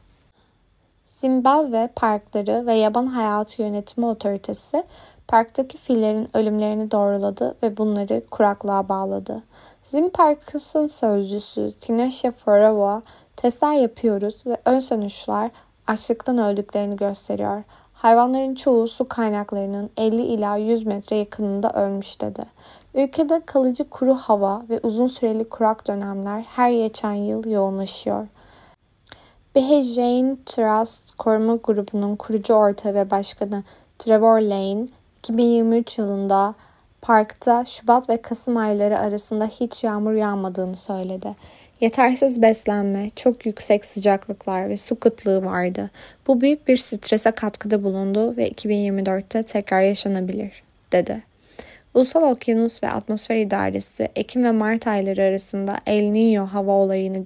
Zimbabwe 1.07 1.89
Parkları 1.97 2.67
ve 2.67 2.75
Yaban 2.75 3.07
Hayatı 3.07 3.63
Yönetimi 3.63 4.07
Otoritesi 4.07 4.85
parktaki 5.29 5.79
fillerin 5.79 6.29
ölümlerini 6.35 6.91
doğruladı 6.91 7.55
ve 7.63 7.77
bunları 7.77 8.23
kuraklığa 8.31 8.89
bağladı. 8.89 9.43
Zim 9.85 10.11
Parkıs'ın 10.11 10.87
sözcüsü 10.87 11.73
Tinashe 11.81 12.31
Forawa 12.31 13.03
testler 13.37 13.73
yapıyoruz 13.75 14.37
ve 14.47 14.57
ön 14.65 14.81
sonuçlar 14.81 15.51
açlıktan 15.87 16.39
öldüklerini 16.39 16.97
gösteriyor. 16.97 17.63
Hayvanların 17.93 18.55
çoğu 18.55 18.89
su 18.89 19.09
kaynaklarının 19.09 19.91
50 19.97 20.23
ila 20.23 20.57
100 20.57 20.87
metre 20.87 21.17
yakınında 21.17 21.73
ölmüş 21.73 22.21
dedi. 22.21 22.43
Ülkede 22.95 23.41
kalıcı 23.47 23.91
kuru 23.91 24.15
hava 24.15 24.63
ve 24.69 24.81
uzun 24.83 25.07
süreli 25.07 25.49
kurak 25.49 25.89
dönemler 25.89 26.41
her 26.41 26.71
geçen 26.71 27.13
yıl 27.13 27.51
yoğunlaşıyor. 27.51 28.27
Behejein 29.55 30.41
Trust 30.47 31.17
Koruma 31.17 31.57
Grubu'nun 31.57 32.17
kurucu 32.17 32.55
ortağı 32.55 32.95
ve 32.95 33.11
başkanı 33.11 33.63
Trevor 33.99 34.41
Lane, 34.41 34.87
2023 35.19 35.99
yılında 35.99 36.55
parkta 37.03 37.65
Şubat 37.65 38.09
ve 38.09 38.23
Kasım 38.23 38.57
ayları 38.57 38.99
arasında 38.99 39.47
hiç 39.47 39.85
yağmur 39.85 40.13
yağmadığını 40.13 40.77
söyledi. 40.77 41.35
Yetersiz 41.81 42.43
beslenme, 42.43 43.11
çok 43.17 43.47
yüksek 43.47 43.85
sıcaklıklar 43.85 44.69
ve 44.69 44.77
su 44.77 45.01
kıtlığı 45.01 45.45
vardı. 45.45 45.91
Bu 46.27 46.41
büyük 46.41 46.69
bir 46.69 46.77
strese 46.77 47.31
katkıda 47.31 47.85
bulundu 47.85 48.37
ve 48.37 48.49
2024'te 48.49 49.43
tekrar 49.43 49.83
yaşanabilir, 49.83 50.63
dedi. 50.93 51.23
Ulusal 51.95 52.23
Okyanus 52.23 52.83
ve 52.83 52.91
Atmosfer 52.91 53.37
İdaresi 53.37 54.09
Ekim 54.17 54.45
ve 54.45 54.51
Mart 54.51 54.87
ayları 54.87 55.23
arasında 55.23 55.79
El 55.87 56.05
Niño 56.05 56.47
hava 56.47 56.73
olayını 56.73 57.25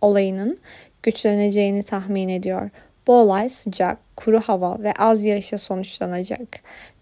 olayının 0.00 0.58
güçleneceğini 1.02 1.82
tahmin 1.82 2.28
ediyor. 2.28 2.70
Bu 3.06 3.12
olay 3.12 3.48
sıcak, 3.48 3.98
kuru 4.16 4.40
hava 4.40 4.82
ve 4.82 4.92
az 4.92 5.24
yağışa 5.24 5.58
sonuçlanacak. 5.58 6.48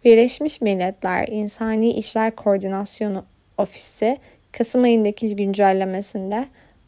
Birleşmiş 0.04 0.60
Milletler 0.60 1.28
İnsani 1.28 1.90
İşler 1.92 2.36
Koordinasyonu 2.36 3.24
Ofisi 3.58 4.18
Kasım 4.52 4.82
ayındaki 4.82 5.36
güncellemesinde 5.36 6.44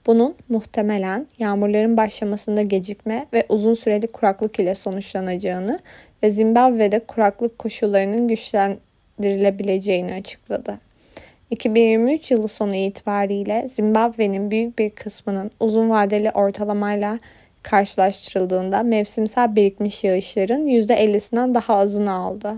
bunun 0.06 0.34
muhtemelen 0.48 1.26
yağmurların 1.38 1.96
başlamasında 1.96 2.62
gecikme 2.62 3.26
ve 3.32 3.46
uzun 3.48 3.74
süreli 3.74 4.06
kuraklık 4.06 4.58
ile 4.58 4.74
sonuçlanacağını 4.74 5.78
ve 6.22 6.30
Zimbabwe'de 6.30 6.98
kuraklık 6.98 7.58
koşullarının 7.58 8.28
güçlendirilebileceğini 8.28 10.14
açıkladı. 10.14 10.78
2023 11.50 12.30
yılı 12.30 12.48
sonu 12.48 12.74
itibariyle 12.74 13.68
Zimbabwe'nin 13.68 14.50
büyük 14.50 14.78
bir 14.78 14.90
kısmının 14.90 15.50
uzun 15.60 15.90
vadeli 15.90 16.30
ortalamayla 16.30 17.18
karşılaştırıldığında 17.62 18.82
mevsimsel 18.82 19.56
birikmiş 19.56 20.04
yağışların 20.04 20.66
%50'sinden 20.66 21.54
daha 21.54 21.76
azını 21.76 22.12
aldı. 22.12 22.54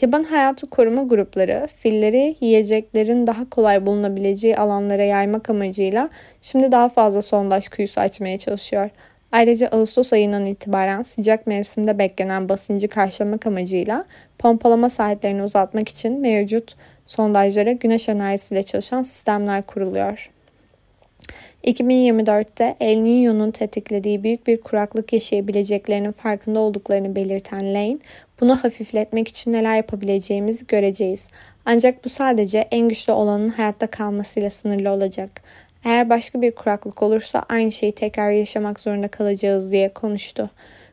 Yaban 0.00 0.22
hayatı 0.22 0.66
koruma 0.70 1.02
grupları 1.02 1.68
filleri 1.76 2.36
yiyeceklerin 2.40 3.26
daha 3.26 3.50
kolay 3.50 3.86
bulunabileceği 3.86 4.56
alanlara 4.56 5.04
yaymak 5.04 5.50
amacıyla 5.50 6.10
şimdi 6.42 6.72
daha 6.72 6.88
fazla 6.88 7.22
sondaj 7.22 7.68
kuyusu 7.68 8.00
açmaya 8.00 8.38
çalışıyor. 8.38 8.90
Ayrıca 9.32 9.68
Ağustos 9.68 10.12
ayından 10.12 10.44
itibaren 10.44 11.02
sıcak 11.02 11.46
mevsimde 11.46 11.98
beklenen 11.98 12.48
basıncı 12.48 12.88
karşılamak 12.88 13.46
amacıyla 13.46 14.04
pompalama 14.38 14.88
saatlerini 14.88 15.42
uzatmak 15.42 15.88
için 15.88 16.20
mevcut 16.20 16.74
sondajlara 17.06 17.72
güneş 17.72 18.08
enerjisiyle 18.08 18.62
çalışan 18.62 19.02
sistemler 19.02 19.62
kuruluyor. 19.62 20.30
2024'te 21.64 22.76
El 22.80 22.98
Niño'nun 22.98 23.50
tetiklediği 23.50 24.22
büyük 24.22 24.46
bir 24.46 24.60
kuraklık 24.60 25.12
yaşayabileceklerinin 25.12 26.12
farkında 26.12 26.60
olduklarını 26.60 27.16
belirten 27.16 27.74
Lane, 27.74 27.98
bunu 28.40 28.64
hafifletmek 28.64 29.28
için 29.28 29.52
neler 29.52 29.76
yapabileceğimizi 29.76 30.66
göreceğiz. 30.66 31.28
Ancak 31.64 32.04
bu 32.04 32.08
sadece 32.08 32.68
en 32.70 32.88
güçlü 32.88 33.12
olanın 33.12 33.48
hayatta 33.48 33.86
kalmasıyla 33.86 34.50
sınırlı 34.50 34.90
olacak. 34.90 35.42
Eğer 35.84 36.10
başka 36.10 36.42
bir 36.42 36.54
kuraklık 36.54 37.02
olursa 37.02 37.44
aynı 37.48 37.72
şeyi 37.72 37.92
tekrar 37.92 38.30
yaşamak 38.30 38.80
zorunda 38.80 39.08
kalacağız 39.08 39.72
diye 39.72 39.88
konuştu. 39.88 40.50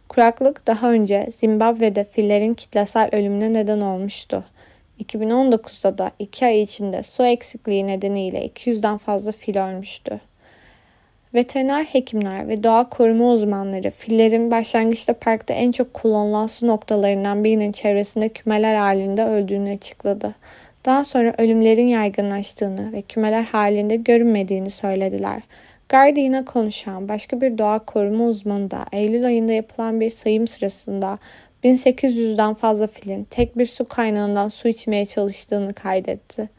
Kuraklık 0.09 0.67
daha 0.67 0.91
önce 0.91 1.25
Zimbabwe'de 1.31 2.03
fillerin 2.03 2.53
kitlesel 2.53 3.09
ölümüne 3.11 3.53
neden 3.53 3.81
olmuştu. 3.81 4.43
2019'da 5.03 5.97
da 5.97 6.11
2 6.19 6.45
ay 6.45 6.61
içinde 6.61 7.03
su 7.03 7.25
eksikliği 7.25 7.87
nedeniyle 7.87 8.47
200'den 8.47 8.97
fazla 8.97 9.31
fil 9.31 9.57
ölmüştü. 9.57 10.19
Veteriner 11.33 11.83
hekimler 11.83 12.47
ve 12.47 12.63
doğa 12.63 12.89
koruma 12.89 13.31
uzmanları 13.31 13.91
fillerin 13.91 14.51
başlangıçta 14.51 15.13
parkta 15.13 15.53
en 15.53 15.71
çok 15.71 15.93
kullanılan 15.93 16.47
su 16.47 16.67
noktalarından 16.67 17.43
birinin 17.43 17.71
çevresinde 17.71 18.29
kümeler 18.29 18.75
halinde 18.75 19.23
öldüğünü 19.23 19.73
açıkladı. 19.73 20.35
Daha 20.85 21.05
sonra 21.05 21.33
ölümlerin 21.37 21.87
yaygınlaştığını 21.87 22.93
ve 22.93 23.01
kümeler 23.01 23.43
halinde 23.43 23.95
görünmediğini 23.95 24.69
söylediler. 24.69 25.41
Guardian'a 25.89 26.45
konuşan 26.45 27.09
başka 27.09 27.41
bir 27.41 27.57
doğa 27.57 27.79
koruma 27.79 28.25
uzmanı 28.25 28.71
da 28.71 28.85
Eylül 28.91 29.25
ayında 29.25 29.53
yapılan 29.53 29.99
bir 30.01 30.09
sayım 30.09 30.47
sırasında 30.47 31.17
1800'den 31.63 32.53
fazla 32.53 32.87
filin 32.87 33.23
tek 33.23 33.57
bir 33.57 33.65
su 33.65 33.85
kaynağından 33.85 34.49
su 34.49 34.67
içmeye 34.67 35.05
çalıştığını 35.05 35.73
kaydetti. 35.73 36.49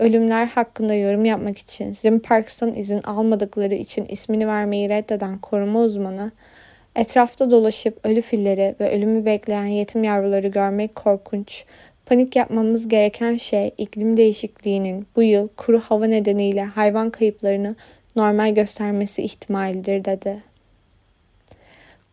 Ölümler 0.00 0.46
hakkında 0.46 0.94
yorum 0.94 1.24
yapmak 1.24 1.58
için 1.58 1.92
Zim 1.92 2.20
Parks'tan 2.20 2.74
izin 2.74 3.02
almadıkları 3.02 3.74
için 3.74 4.04
ismini 4.04 4.46
vermeyi 4.46 4.88
reddeden 4.88 5.38
koruma 5.38 5.80
uzmanı, 5.80 6.30
etrafta 6.96 7.50
dolaşıp 7.50 8.06
ölü 8.06 8.22
filleri 8.22 8.74
ve 8.80 8.90
ölümü 8.96 9.24
bekleyen 9.24 9.66
yetim 9.66 10.04
yavruları 10.04 10.48
görmek 10.48 10.94
korkunç. 10.94 11.64
Panik 12.06 12.36
yapmamız 12.36 12.88
gereken 12.88 13.36
şey 13.36 13.74
iklim 13.78 14.16
değişikliğinin 14.16 15.06
bu 15.16 15.22
yıl 15.22 15.48
kuru 15.56 15.80
hava 15.80 16.06
nedeniyle 16.06 16.64
hayvan 16.64 17.10
kayıplarını 17.10 17.76
normal 18.16 18.54
göstermesi 18.54 19.22
ihtimalidir 19.22 20.04
dedi. 20.04 20.49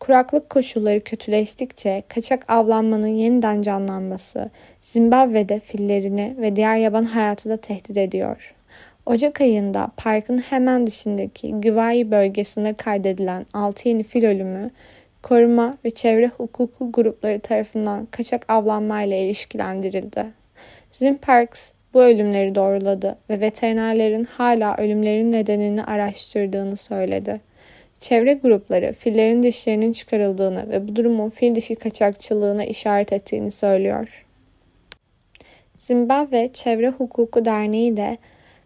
Kuraklık 0.07 0.49
koşulları 0.49 1.03
kötüleştikçe 1.03 2.03
kaçak 2.07 2.45
avlanmanın 2.47 3.07
yeniden 3.07 3.61
canlanması 3.61 4.49
Zimbabwe'de 4.81 5.59
fillerini 5.59 6.35
ve 6.37 6.55
diğer 6.55 6.77
yaban 6.77 7.03
hayatı 7.03 7.49
da 7.49 7.57
tehdit 7.57 7.97
ediyor. 7.97 8.55
Ocak 9.05 9.41
ayında 9.41 9.91
parkın 9.97 10.37
hemen 10.37 10.87
dışındaki 10.87 11.51
Güvayi 11.51 12.11
bölgesinde 12.11 12.73
kaydedilen 12.73 13.45
6 13.53 13.89
yeni 13.89 14.03
fil 14.03 14.25
ölümü 14.25 14.71
koruma 15.23 15.77
ve 15.85 15.89
çevre 15.89 16.27
hukuku 16.27 16.91
grupları 16.91 17.39
tarafından 17.39 18.05
kaçak 18.05 18.45
avlanmayla 18.49 19.17
ilişkilendirildi. 19.17 20.25
Zim 20.91 21.17
Parks 21.17 21.71
bu 21.93 22.03
ölümleri 22.03 22.55
doğruladı 22.55 23.17
ve 23.29 23.39
veterinerlerin 23.39 24.23
hala 24.23 24.77
ölümlerin 24.77 25.31
nedenini 25.31 25.83
araştırdığını 25.83 26.77
söyledi. 26.77 27.47
Çevre 27.99 28.33
grupları 28.33 28.93
fillerin 28.93 29.43
dişlerinin 29.43 29.91
çıkarıldığını 29.91 30.69
ve 30.69 30.87
bu 30.87 30.95
durumun 30.95 31.29
fil 31.29 31.55
dişi 31.55 31.75
kaçakçılığına 31.75 32.65
işaret 32.65 33.13
ettiğini 33.13 33.51
söylüyor. 33.51 34.25
Zimbabwe 35.77 36.49
Çevre 36.53 36.89
Hukuku 36.89 37.45
Derneği 37.45 37.97
de 37.97 38.17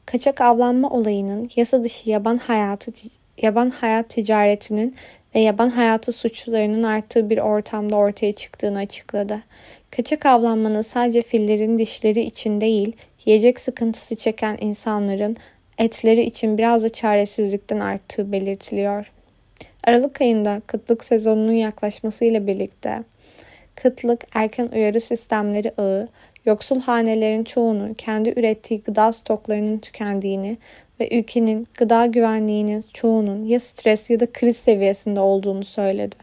kaçak 0.05 0.41
avlanma 0.41 0.89
olayının 0.89 1.49
yasa 1.55 1.83
dışı 1.83 2.09
yaban 2.09 2.37
hayatı 2.37 2.91
yaban 3.41 3.69
hayat 3.69 4.09
ticaretinin 4.09 4.95
ve 5.35 5.39
yaban 5.39 5.69
hayatı 5.69 6.11
suçlarının 6.11 6.83
arttığı 6.83 7.29
bir 7.29 7.37
ortamda 7.37 7.95
ortaya 7.95 8.33
çıktığını 8.33 8.77
açıkladı. 8.77 9.43
Kaçak 9.91 10.25
avlanmanın 10.25 10.81
sadece 10.81 11.21
fillerin 11.21 11.77
dişleri 11.77 12.21
için 12.21 12.61
değil, 12.61 12.95
yiyecek 13.25 13.59
sıkıntısı 13.59 14.15
çeken 14.15 14.57
insanların 14.61 15.37
etleri 15.77 16.21
için 16.21 16.57
biraz 16.57 16.83
da 16.83 16.89
çaresizlikten 16.89 17.79
arttığı 17.79 18.31
belirtiliyor. 18.31 19.11
Aralık 19.83 20.21
ayında 20.21 20.61
kıtlık 20.67 21.03
sezonunun 21.03 21.51
yaklaşmasıyla 21.51 22.47
birlikte 22.47 23.03
kıtlık 23.75 24.21
erken 24.33 24.69
uyarı 24.73 25.01
sistemleri 25.01 25.73
ağı, 25.77 26.07
yoksul 26.45 26.79
hanelerin 26.79 27.43
çoğunu 27.43 27.93
kendi 27.93 28.29
ürettiği 28.29 28.81
gıda 28.81 29.13
stoklarının 29.13 29.77
tükendiğini 29.77 30.57
ve 30.99 31.19
ülkenin 31.19 31.67
gıda 31.77 32.05
güvenliğinin 32.05 32.83
çoğunun 32.93 33.43
ya 33.43 33.59
stres 33.59 34.09
ya 34.09 34.19
da 34.19 34.31
kriz 34.31 34.57
seviyesinde 34.57 35.19
olduğunu 35.19 35.63
söyledi. 35.63 36.15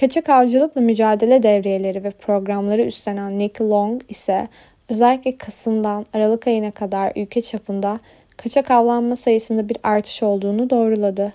Kaçak 0.00 0.28
avcılıkla 0.28 0.80
mücadele 0.80 1.42
devriyeleri 1.42 2.04
ve 2.04 2.10
programları 2.10 2.82
üstlenen 2.82 3.38
Nick 3.38 3.64
Long 3.64 4.02
ise 4.08 4.48
özellikle 4.88 5.36
Kasım'dan 5.36 6.06
Aralık 6.12 6.46
ayına 6.46 6.70
kadar 6.70 7.12
ülke 7.16 7.42
çapında 7.42 8.00
kaçak 8.36 8.70
avlanma 8.70 9.16
sayısında 9.16 9.68
bir 9.68 9.76
artış 9.82 10.22
olduğunu 10.22 10.70
doğruladı. 10.70 11.32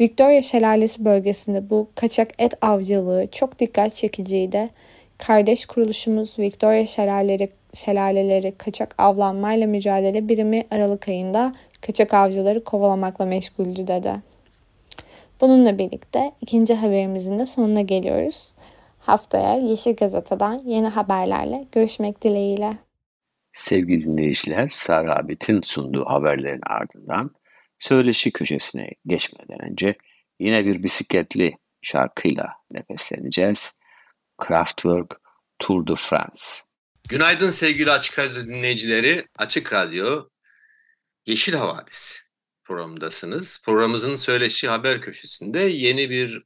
Victoria 0.00 0.42
Şelalesi 0.42 1.04
bölgesinde 1.04 1.70
bu 1.70 1.88
kaçak 1.94 2.30
et 2.38 2.54
avcılığı 2.60 3.26
çok 3.32 3.58
dikkat 3.58 3.96
çekiciydi. 3.96 4.70
Kardeş 5.18 5.66
kuruluşumuz 5.66 6.38
Victoria 6.38 6.86
Şelaleleri, 6.86 7.50
Şelaleleri 7.74 8.54
Kaçak 8.58 8.94
Avlanmayla 8.98 9.66
Mücadele 9.66 10.28
Birimi 10.28 10.64
Aralık 10.70 11.08
ayında 11.08 11.54
kaçak 11.80 12.14
avcıları 12.14 12.64
kovalamakla 12.64 13.24
meşguldü 13.24 13.88
dedi. 13.88 14.12
Bununla 15.40 15.78
birlikte 15.78 16.32
ikinci 16.40 16.74
haberimizin 16.74 17.38
de 17.38 17.46
sonuna 17.46 17.80
geliyoruz. 17.80 18.54
Haftaya 18.98 19.54
Yeşil 19.54 19.96
Gazete'den 19.96 20.62
yeni 20.64 20.88
haberlerle 20.88 21.64
görüşmek 21.72 22.22
dileğiyle. 22.22 22.72
Sevgili 23.52 24.04
dinleyiciler, 24.04 24.68
Sara 24.68 25.16
Abit'in 25.16 25.60
sunduğu 25.62 26.04
haberlerin 26.04 26.60
ardından 26.66 27.30
söyleşi 27.84 28.32
köşesine 28.32 28.90
geçmeden 29.06 29.70
önce 29.70 29.98
yine 30.40 30.64
bir 30.66 30.82
bisikletli 30.82 31.58
şarkıyla 31.82 32.52
nefesleneceğiz. 32.70 33.78
Kraftwerk 34.38 35.20
Tour 35.58 35.86
de 35.86 35.94
France. 35.96 36.40
Günaydın 37.08 37.50
sevgili 37.50 37.90
Açık 37.90 38.18
Radyo 38.18 38.44
dinleyicileri. 38.46 39.26
Açık 39.38 39.72
Radyo 39.72 40.28
Yeşil 41.26 41.52
Havadis 41.52 42.20
programındasınız. 42.64 43.62
Programımızın 43.64 44.16
söyleşi 44.16 44.68
haber 44.68 45.00
köşesinde 45.00 45.60
yeni 45.60 46.10
bir 46.10 46.42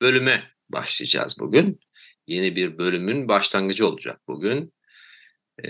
bölüme 0.00 0.50
başlayacağız 0.68 1.36
bugün. 1.38 1.80
Yeni 2.26 2.56
bir 2.56 2.78
bölümün 2.78 3.28
başlangıcı 3.28 3.86
olacak 3.86 4.20
bugün. 4.28 4.74
Ee, 5.64 5.68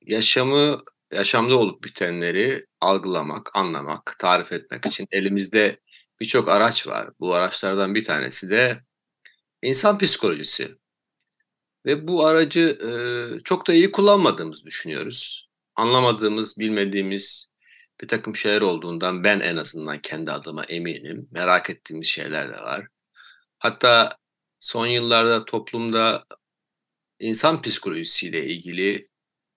yaşamı, 0.00 0.82
yaşamda 1.12 1.56
olup 1.58 1.84
bitenleri 1.84 2.66
algılamak, 2.80 3.56
anlamak, 3.56 4.16
tarif 4.18 4.52
etmek 4.52 4.86
için 4.86 5.06
elimizde 5.12 5.80
birçok 6.20 6.48
araç 6.48 6.86
var. 6.86 7.10
Bu 7.20 7.34
araçlardan 7.34 7.94
bir 7.94 8.04
tanesi 8.04 8.50
de 8.50 8.80
insan 9.62 9.98
psikolojisi. 9.98 10.76
Ve 11.86 12.08
bu 12.08 12.26
aracı 12.26 12.60
e, 12.60 12.90
çok 13.44 13.66
da 13.66 13.72
iyi 13.72 13.92
kullanmadığımızı 13.92 14.66
düşünüyoruz. 14.66 15.48
Anlamadığımız, 15.76 16.58
bilmediğimiz 16.58 17.50
bir 18.00 18.08
takım 18.08 18.36
şeyler 18.36 18.60
olduğundan 18.60 19.24
ben 19.24 19.40
en 19.40 19.56
azından 19.56 19.98
kendi 20.00 20.32
adıma 20.32 20.64
eminim. 20.64 21.28
Merak 21.30 21.70
ettiğimiz 21.70 22.06
şeyler 22.06 22.48
de 22.48 22.52
var. 22.52 22.86
Hatta 23.58 24.16
son 24.58 24.86
yıllarda 24.86 25.44
toplumda 25.44 26.24
insan 27.18 27.62
psikolojisiyle 27.62 28.46
ilgili 28.46 29.08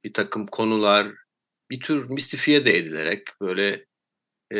bir 0.03 0.13
takım 0.13 0.47
konular 0.47 1.22
bir 1.73 1.79
tür 1.79 2.09
mistifiye 2.09 2.65
de 2.65 2.77
edilerek 2.77 3.27
böyle 3.41 3.85
e, 4.53 4.59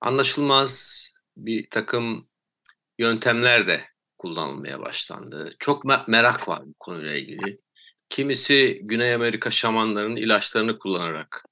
anlaşılmaz 0.00 1.04
bir 1.36 1.70
takım 1.70 2.28
yöntemler 2.98 3.66
de 3.66 3.84
kullanılmaya 4.18 4.80
başlandı. 4.80 5.56
Çok 5.58 6.08
merak 6.08 6.48
var 6.48 6.62
bu 6.66 6.74
konuyla 6.78 7.14
ilgili. 7.14 7.58
Kimisi 8.10 8.80
Güney 8.82 9.14
Amerika 9.14 9.50
şamanlarının 9.50 10.16
ilaçlarını 10.16 10.78
kullanarak 10.78 11.44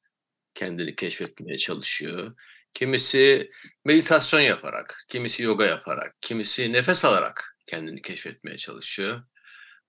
kendini 0.55 0.97
keşfetmeye 0.97 1.59
çalışıyor. 1.59 2.35
Kimisi 2.73 3.51
meditasyon 3.85 4.41
yaparak, 4.41 5.05
kimisi 5.09 5.43
yoga 5.43 5.67
yaparak, 5.67 6.17
kimisi 6.21 6.73
nefes 6.73 7.05
alarak 7.05 7.57
kendini 7.67 8.03
keşfetmeye 8.03 8.57
çalışıyor. 8.57 9.23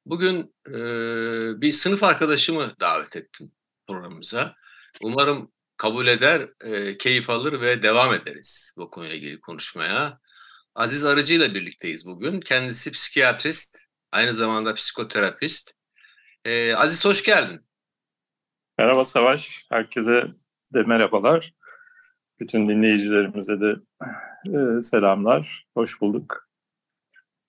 Bugün 0.06 0.54
e, 0.67 0.76
bir 1.62 1.72
sınıf 1.72 2.04
arkadaşımı 2.04 2.74
davet 2.80 3.15
ettim 3.15 3.52
programımıza. 3.88 4.56
Umarım 5.02 5.52
kabul 5.78 6.08
eder, 6.08 6.50
e, 6.63 6.97
keyif 6.97 7.30
alır 7.30 7.62
ve 7.62 7.82
devam 7.82 8.13
ederiz 8.13 8.73
bu 8.78 8.89
konuyla 8.89 9.15
ilgili 9.15 9.41
konuşmaya. 9.41 10.19
Aziz 10.76 11.06
Arıcı 11.06 11.34
ile 11.34 11.54
birlikteyiz 11.54 12.06
bugün. 12.06 12.39
Kendisi 12.39 12.91
psikiyatrist, 12.91 13.78
aynı 14.12 14.34
zamanda 14.34 14.73
psikoterapist. 14.73 15.71
E, 16.45 16.76
Aziz 16.76 17.06
hoş 17.06 17.23
geldin. 17.23 17.62
Merhaba 18.78 19.06
Savaş, 19.06 19.65
herkese 19.69 20.23
de 20.73 20.84
merhabalar. 20.84 21.54
Bütün 22.39 22.69
dinleyicilerimize 22.69 23.60
de 23.60 23.76
e, 24.45 24.82
selamlar, 24.82 25.67
hoş 25.73 26.02
bulduk. 26.02 26.50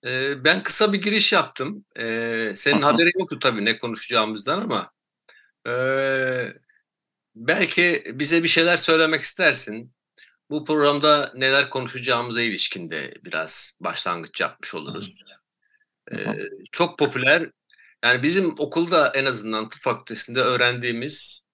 E, 0.05 0.43
ben 0.43 0.63
kısa 0.63 0.93
bir 0.93 1.01
giriş 1.01 1.33
yaptım. 1.33 1.85
E, 1.95 2.55
senin 2.55 2.81
haberin 2.81 3.19
yoktu 3.19 3.39
tabii 3.39 3.65
ne 3.65 3.77
konuşacağımızdan 3.77 4.59
ama 4.59 4.91
e, 5.69 6.53
belki 7.35 8.03
bize 8.13 8.43
bir 8.43 8.47
şeyler 8.47 8.77
söylemek 8.77 9.21
istersin. 9.21 9.93
Bu 10.49 10.65
programda 10.65 11.31
neler 11.35 11.69
konuşacağımıza 11.69 12.41
ilişkin 12.41 12.91
de 12.91 13.13
biraz 13.23 13.77
başlangıç 13.81 14.41
yapmış 14.41 14.75
oluruz. 14.75 15.23
Ee, 16.11 16.35
çok 16.71 16.99
popüler, 16.99 17.49
yani 18.03 18.23
bizim 18.23 18.55
okulda 18.59 19.11
en 19.15 19.25
azından 19.25 19.69
tıp 19.69 19.81
fakültesinde 19.81 20.41
öğrendiğimiz 20.41 21.45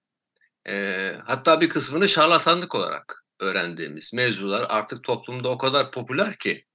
e, 0.68 1.12
hatta 1.26 1.62
bir 1.62 1.70
kısmını 1.70 2.08
şarlatanlık 2.08 2.76
olarak 2.76 3.24
öğrendiğimiz 3.40 4.14
mevzular 4.14 4.66
artık 4.70 5.04
toplumda 5.04 5.50
o 5.50 5.58
kadar 5.58 5.92
popüler 5.92 6.38
ki 6.38 6.66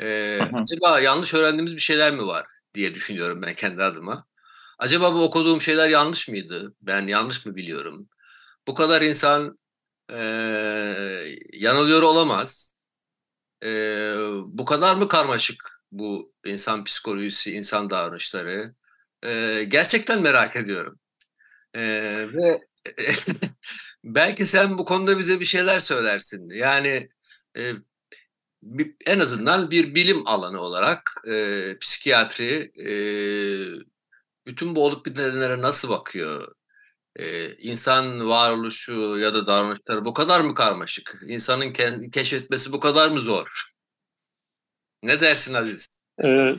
e, 0.00 0.38
acaba 0.52 1.00
yanlış 1.00 1.34
öğrendiğimiz 1.34 1.74
bir 1.74 1.80
şeyler 1.80 2.12
mi 2.12 2.26
var 2.26 2.46
diye 2.74 2.94
düşünüyorum 2.94 3.42
ben 3.42 3.54
kendi 3.54 3.82
adıma. 3.82 4.26
Acaba 4.78 5.14
bu 5.14 5.22
okuduğum 5.24 5.60
şeyler 5.60 5.88
yanlış 5.90 6.28
mıydı? 6.28 6.74
Ben 6.82 7.06
yanlış 7.06 7.46
mı 7.46 7.56
biliyorum? 7.56 8.08
Bu 8.68 8.74
kadar 8.74 9.02
insan 9.02 9.58
e, 10.12 10.16
yanılıyor 11.52 12.02
olamaz. 12.02 12.82
E, 13.64 13.68
bu 14.46 14.64
kadar 14.64 14.96
mı 14.96 15.08
karmaşık 15.08 15.82
bu 15.92 16.32
insan 16.46 16.84
psikolojisi, 16.84 17.52
insan 17.52 17.90
davranışları? 17.90 18.74
E, 19.24 19.64
gerçekten 19.68 20.22
merak 20.22 20.56
ediyorum. 20.56 21.00
E, 21.74 21.82
ve 22.34 22.60
belki 24.04 24.46
sen 24.46 24.78
bu 24.78 24.84
konuda 24.84 25.18
bize 25.18 25.40
bir 25.40 25.44
şeyler 25.44 25.80
söylersin. 25.80 26.50
Yani 26.50 27.08
e, 27.58 27.72
en 29.06 29.18
azından 29.18 29.70
bir 29.70 29.94
bilim 29.94 30.26
alanı 30.26 30.60
olarak 30.60 31.14
e, 31.28 31.78
psikiyatri 31.80 32.72
e, 32.78 32.92
bütün 34.48 34.76
bu 34.76 34.84
olup 34.84 35.06
bitenlere 35.06 35.62
nasıl 35.62 35.88
bakıyor? 35.88 36.52
Ee, 37.16 37.56
insan 37.56 38.28
varoluşu 38.28 39.18
ya 39.18 39.34
da 39.34 39.46
davranışları 39.46 40.04
bu 40.04 40.14
kadar 40.14 40.40
mı 40.40 40.54
karmaşık? 40.54 41.16
İnsanın 41.28 41.72
kendi 41.72 42.10
keşfetmesi 42.10 42.72
bu 42.72 42.80
kadar 42.80 43.10
mı 43.10 43.20
zor? 43.20 43.72
Ne 45.02 45.20
dersin 45.20 45.54
Aziz? 45.54 46.04
Ee, 46.24 46.54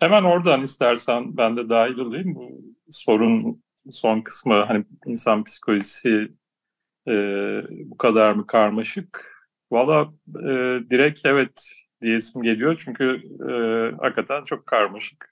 hemen 0.00 0.22
oradan 0.22 0.62
istersen 0.62 1.36
ben 1.36 1.56
de 1.56 1.68
dahil 1.68 1.98
olayım. 1.98 2.34
Bu 2.34 2.62
sorun 2.88 3.62
son 3.90 4.20
kısmı 4.20 4.62
hani 4.62 4.84
insan 5.06 5.44
psikolojisi 5.44 6.28
e, 7.08 7.12
bu 7.84 7.96
kadar 7.96 8.32
mı 8.32 8.46
karmaşık? 8.46 9.32
Valla 9.72 10.12
e, 10.28 10.50
direkt 10.90 11.20
evet 11.24 11.70
diyesim 12.02 12.42
geliyor 12.42 12.82
çünkü 12.84 13.20
e, 13.50 13.52
hakikaten 14.00 14.44
çok 14.44 14.66
karmaşık. 14.66 15.29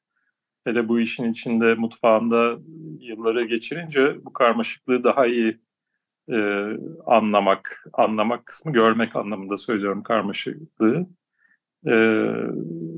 Hele 0.68 0.88
bu 0.88 1.00
işin 1.00 1.31
içinde 1.31 1.74
mutfağında 1.74 2.57
yılları 3.00 3.44
geçirince 3.44 4.24
bu 4.24 4.33
karmaşıklığı 4.33 5.04
daha 5.04 5.26
iyi 5.26 5.59
e, 6.33 6.66
anlamak, 7.07 7.85
anlamak 7.92 8.46
kısmı 8.46 8.72
görmek 8.72 9.16
anlamında 9.16 9.57
söylüyorum 9.57 10.02
karmaşıklığı. 10.02 11.07
E, 11.87 11.94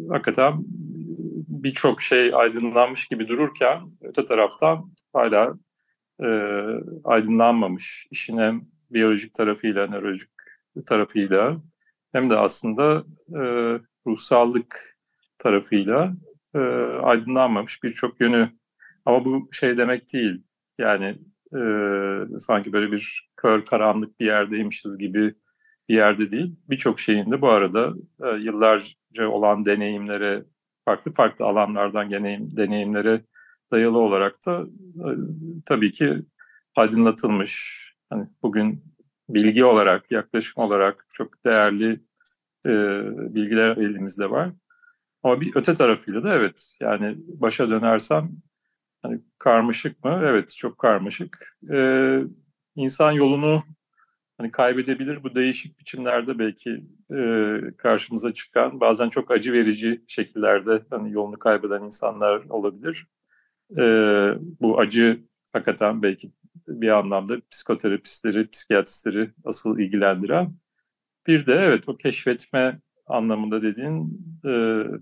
hakikaten 0.09 0.55
birçok 1.49 2.03
şey 2.03 2.31
aydınlanmış 2.35 3.07
gibi 3.07 3.29
dururken 3.29 3.79
öte 4.03 4.25
taraftan 4.25 4.93
hala 5.13 5.55
e, 6.25 6.29
aydınlanmamış. 7.05 8.07
İşin 8.11 8.39
hem 8.39 8.63
biyolojik 8.91 9.35
tarafıyla, 9.35 9.87
nörolojik 9.87 10.31
tarafıyla 10.87 11.57
hem 12.13 12.31
de 12.31 12.37
aslında 12.37 13.05
e, 13.35 13.43
ruhsallık 14.07 14.99
tarafıyla 15.39 16.13
e, 16.55 16.59
aydınlanmamış 17.03 17.83
birçok 17.83 18.21
yönü. 18.21 18.51
Ama 19.07 19.25
bu 19.25 19.49
şey 19.53 19.79
demek 19.79 20.13
değil. 20.13 20.43
Yani 20.79 21.15
e, 21.57 21.61
sanki 22.41 22.73
böyle 22.73 22.93
bir 22.93 23.31
kör 23.37 23.65
karanlık 23.65 24.21
bir 24.21 24.27
yerdeymişiz 24.27 24.99
gibi 24.99 25.35
bir 25.89 25.95
yerde 25.95 26.31
değil. 26.31 26.57
Birçok 26.71 27.01
şeyin 27.01 27.31
de 27.31 27.41
bu 27.41 27.49
arada 27.49 27.95
e, 28.25 28.41
yıllarca 28.41 29.29
olan 29.29 29.65
deneyimlere, 29.65 30.45
farklı 30.85 31.13
farklı 31.13 31.45
alanlardan 31.45 32.11
deneyim, 32.11 32.57
deneyimlere 32.57 33.21
dayalı 33.73 33.99
olarak 33.99 34.47
da 34.47 34.63
e, 34.97 35.09
tabii 35.67 35.91
ki 35.91 36.17
aydınlatılmış. 36.77 37.81
Hani 38.11 38.29
bugün 38.43 38.85
bilgi 39.29 39.65
olarak, 39.65 40.11
yaklaşım 40.11 40.63
olarak 40.63 41.07
çok 41.13 41.45
değerli 41.45 42.01
e, 42.67 42.71
bilgiler 43.35 43.77
elimizde 43.77 44.31
var. 44.31 44.51
Ama 45.23 45.41
bir 45.41 45.53
öte 45.57 45.75
tarafıyla 45.75 46.23
da 46.23 46.35
evet 46.35 46.79
yani 46.81 47.17
başa 47.29 47.71
dönersem 47.71 48.31
hani 49.03 49.21
karmaşık 49.39 50.05
mı? 50.05 50.21
Evet 50.25 50.57
çok 50.59 50.79
karmaşık. 50.79 51.57
Ee, 51.73 52.21
insan 52.77 53.13
yolunu 53.13 53.63
hani 54.39 54.51
kaybedebilir 54.51 55.23
bu 55.23 55.35
değişik 55.35 55.79
biçimlerde 55.81 56.39
belki 56.39 56.71
e, 57.15 57.61
karşımıza 57.79 58.35
çıkan 58.35 58.81
bazen 58.81 59.09
çok 59.09 59.31
acı 59.31 59.53
verici 59.53 60.05
şekillerde 60.09 60.83
hani 60.91 61.13
yolunu 61.13 61.39
kaybeden 61.39 61.83
insanlar 61.83 62.45
olabilir. 62.49 63.07
Ee, 63.79 64.35
bu 64.61 64.79
acı 64.81 65.25
hakikaten 65.53 66.03
belki 66.03 66.33
bir 66.69 66.89
anlamda 66.89 67.37
psikoterapistleri, 67.51 68.51
psikiyatristleri 68.51 69.31
asıl 69.45 69.79
ilgilendiren. 69.79 70.55
Bir 71.27 71.47
de 71.47 71.53
evet 71.55 71.89
o 71.89 71.97
keşfetme 71.97 72.81
anlamında 73.11 73.63
dediğin 73.63 74.21
e, 74.45 74.53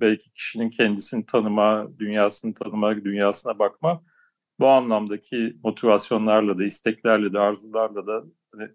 belki 0.00 0.32
kişinin 0.32 0.70
kendisini 0.70 1.26
tanıma, 1.26 1.88
dünyasını 1.98 2.54
tanıma, 2.54 3.04
dünyasına 3.04 3.58
bakma 3.58 4.02
bu 4.60 4.68
anlamdaki 4.68 5.56
motivasyonlarla 5.64 6.58
da, 6.58 6.64
isteklerle 6.64 7.32
de, 7.32 7.38
arzularla 7.38 8.06
da 8.06 8.24
hani, 8.52 8.68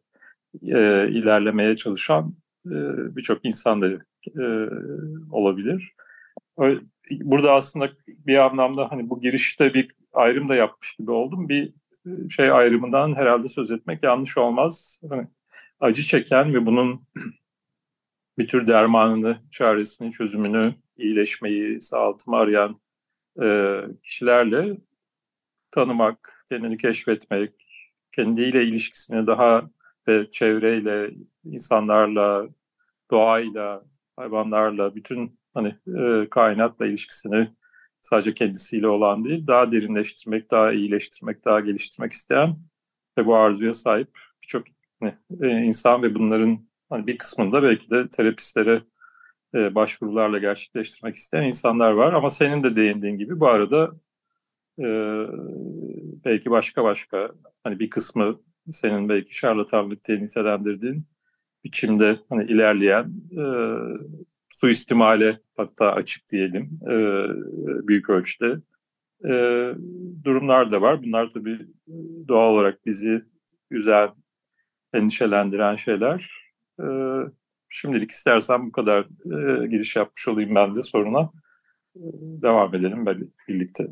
e, 0.61 1.09
ilerlemeye 1.09 1.75
çalışan 1.75 2.35
e, 2.65 2.75
birçok 3.15 3.45
insan 3.45 3.81
da 3.81 3.87
e, 4.39 4.45
olabilir. 5.31 5.93
Burada 7.21 7.53
aslında 7.53 7.91
bir 8.07 8.37
anlamda 8.37 8.91
hani 8.91 9.09
bu 9.09 9.21
girişte 9.21 9.73
bir 9.73 9.91
ayrım 10.13 10.49
da 10.49 10.55
yapmış 10.55 10.95
gibi 10.95 11.11
oldum. 11.11 11.49
Bir 11.49 11.73
şey 12.29 12.51
ayrımından 12.51 13.15
herhalde 13.15 13.47
söz 13.47 13.71
etmek 13.71 14.03
yanlış 14.03 14.37
olmaz. 14.37 15.01
Hani 15.09 15.27
acı 15.79 16.01
çeken 16.01 16.53
ve 16.53 16.65
bunun 16.65 17.01
bir 18.37 18.47
tür 18.47 18.67
dermanını, 18.67 19.37
çaresini, 19.51 20.11
çözümünü, 20.11 20.75
iyileşmeyi, 20.97 21.81
sağaltımı 21.81 22.37
arayan 22.37 22.81
e, 23.43 23.79
kişilerle 24.03 24.77
tanımak, 25.71 26.45
kendini 26.49 26.77
keşfetmek, 26.77 27.51
kendiyle 28.11 28.63
ilişkisini 28.63 29.27
daha 29.27 29.69
ve 30.07 30.31
çevreyle, 30.31 31.11
insanlarla, 31.45 32.47
doğayla, 33.11 33.83
hayvanlarla, 34.15 34.95
bütün 34.95 35.39
hani 35.53 35.75
e, 35.99 36.29
kainatla 36.29 36.85
ilişkisini 36.85 37.49
sadece 38.01 38.33
kendisiyle 38.33 38.87
olan 38.87 39.23
değil, 39.23 39.47
daha 39.47 39.71
derinleştirmek, 39.71 40.51
daha 40.51 40.73
iyileştirmek, 40.73 41.45
daha 41.45 41.59
geliştirmek 41.59 42.13
isteyen 42.13 42.57
ve 43.17 43.25
bu 43.25 43.35
arzuya 43.35 43.73
sahip 43.73 44.09
birçok 44.43 44.63
hani, 44.99 45.15
e, 45.41 45.47
insan 45.47 46.03
ve 46.03 46.15
bunların 46.15 46.67
hani 46.89 47.07
bir 47.07 47.17
kısmında 47.17 47.63
belki 47.63 47.89
de 47.89 48.09
terapistlere 48.09 48.81
e, 49.55 49.75
başvurularla 49.75 50.39
gerçekleştirmek 50.39 51.15
isteyen 51.15 51.43
insanlar 51.43 51.91
var. 51.91 52.13
Ama 52.13 52.29
senin 52.29 52.63
de 52.63 52.75
değindiğin 52.75 53.17
gibi 53.17 53.39
bu 53.39 53.47
arada 53.47 53.91
e, 54.79 54.85
belki 56.25 56.51
başka 56.51 56.83
başka 56.83 57.31
hani 57.63 57.79
bir 57.79 57.89
kısmı 57.89 58.39
senin 58.71 59.09
belki 59.09 59.37
şarlatanlık 59.37 60.07
diye 60.07 60.19
nitelendirdiğin 60.19 61.05
biçimde 61.63 62.19
hani 62.29 62.43
ilerleyen 62.43 63.13
e, 63.39 63.43
suistimale 64.49 65.39
hatta 65.57 65.93
açık 65.93 66.29
diyelim 66.31 66.79
e, 66.91 66.95
büyük 67.87 68.09
ölçüde 68.09 68.61
e, 69.29 69.33
durumlar 70.23 70.71
da 70.71 70.81
var. 70.81 71.03
Bunlar 71.03 71.29
tabii 71.29 71.59
doğal 72.27 72.53
olarak 72.53 72.85
bizi 72.85 73.21
üzen, 73.71 74.09
endişelendiren 74.93 75.75
şeyler. 75.75 76.42
E, 76.79 76.85
şimdilik 77.69 78.11
istersen 78.11 78.67
bu 78.67 78.71
kadar 78.71 79.01
e, 79.03 79.67
giriş 79.67 79.95
yapmış 79.95 80.27
olayım 80.27 80.55
ben 80.55 80.75
de 80.75 80.83
soruna. 80.83 81.31
E, 81.95 82.01
devam 82.41 82.75
edelim 82.75 83.05
birlikte. 83.47 83.87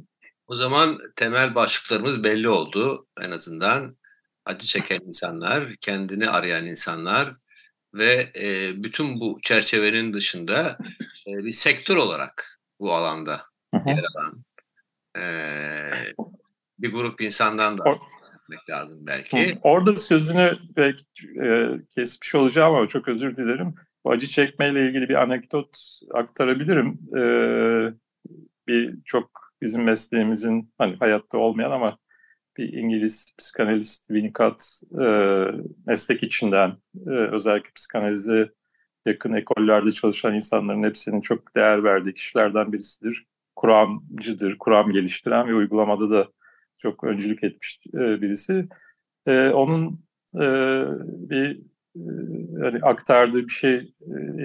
O 0.47 0.55
zaman 0.55 0.97
temel 1.15 1.55
başlıklarımız 1.55 2.23
belli 2.23 2.49
oldu 2.49 3.07
en 3.21 3.31
azından. 3.31 3.97
Acı 4.45 4.65
çeken 4.65 4.99
insanlar, 4.99 5.75
kendini 5.81 6.29
arayan 6.29 6.65
insanlar 6.65 7.35
ve 7.93 8.31
e, 8.41 8.73
bütün 8.83 9.19
bu 9.19 9.39
çerçevenin 9.43 10.13
dışında 10.13 10.77
e, 11.27 11.31
bir 11.37 11.51
sektör 11.51 11.95
olarak 11.95 12.59
bu 12.79 12.93
alanda 12.93 13.41
yer 13.85 14.03
alan 14.15 14.43
e, 15.17 15.23
bir 16.79 16.93
grup 16.93 17.21
insandan 17.21 17.77
da 17.77 17.83
etmek 18.51 18.69
lazım 18.69 19.07
belki. 19.07 19.57
Orada 19.61 19.95
sözünü 19.95 20.51
belki 20.77 21.03
e, 21.43 21.69
kesmiş 21.95 22.35
olacağım 22.35 22.75
ama 22.75 22.87
çok 22.87 23.07
özür 23.07 23.35
dilerim. 23.35 23.75
Bu 24.05 24.11
acı 24.11 24.27
çekmeyle 24.27 24.87
ilgili 24.87 25.09
bir 25.09 25.15
anekdot 25.15 25.99
aktarabilirim. 26.13 26.99
E, 27.17 27.23
bir 28.67 28.95
çok 29.05 29.29
bizim 29.61 29.83
mesleğimizin 29.83 30.73
hani 30.77 30.95
hayatta 30.99 31.37
olmayan 31.37 31.71
ama 31.71 31.97
bir 32.57 32.73
İngiliz 32.73 33.35
psikanalist 33.39 34.07
Winnicott 34.07 34.63
e, 35.01 35.05
meslek 35.85 36.23
içinden 36.23 36.77
e, 37.07 37.09
özellikle 37.09 37.71
psikanalize 37.75 38.51
yakın 39.05 39.33
ekollerde 39.33 39.91
çalışan 39.91 40.33
insanların 40.33 40.83
hepsinin 40.83 41.21
çok 41.21 41.55
değer 41.55 41.83
verdiği 41.83 42.13
kişilerden 42.13 42.73
birisidir. 42.73 43.25
Kuramcıdır, 43.55 44.57
kuram 44.57 44.89
geliştiren 44.89 45.47
ve 45.47 45.53
uygulamada 45.53 46.09
da 46.09 46.27
çok 46.81 47.03
öncülük 47.03 47.43
etmiş 47.43 47.79
e, 47.93 48.21
birisi. 48.21 48.67
E, 49.25 49.49
onun 49.49 50.05
e, 50.35 50.45
bir 51.29 51.57
hani 52.61 52.79
aktardığı 52.81 53.43
bir 53.43 53.53
şey 53.53 53.93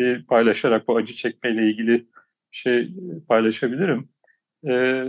e, 0.00 0.24
paylaşarak 0.28 0.88
bu 0.88 0.96
acı 0.96 1.14
çekmeyle 1.14 1.70
ilgili 1.70 2.06
şey 2.50 2.88
paylaşabilirim. 3.28 4.08
E, 4.68 5.04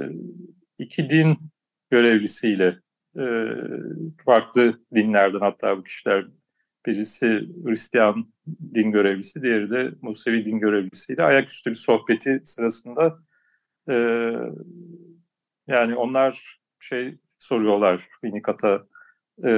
iki 0.80 1.10
din 1.10 1.38
görevlisiyle 1.90 2.80
e, 3.20 3.24
farklı 4.26 4.80
dinlerden 4.96 5.40
hatta 5.40 5.78
bu 5.78 5.84
kişiler 5.84 6.28
birisi 6.86 7.42
Hristiyan 7.66 8.34
din 8.74 8.92
görevlisi, 8.92 9.42
diğeri 9.42 9.70
de 9.70 9.92
Musevi 10.02 10.46
din 10.46 10.60
görevlisiyle 10.60 11.24
ayaküstü 11.24 11.70
bir 11.70 11.76
sohbeti 11.76 12.42
sırasında 12.46 13.20
e, 13.90 13.94
yani 15.68 15.96
onlar 15.96 16.60
şey 16.88 17.16
soruyorlar 17.38 18.08
Winnicott'a 18.22 18.88
e, 19.46 19.52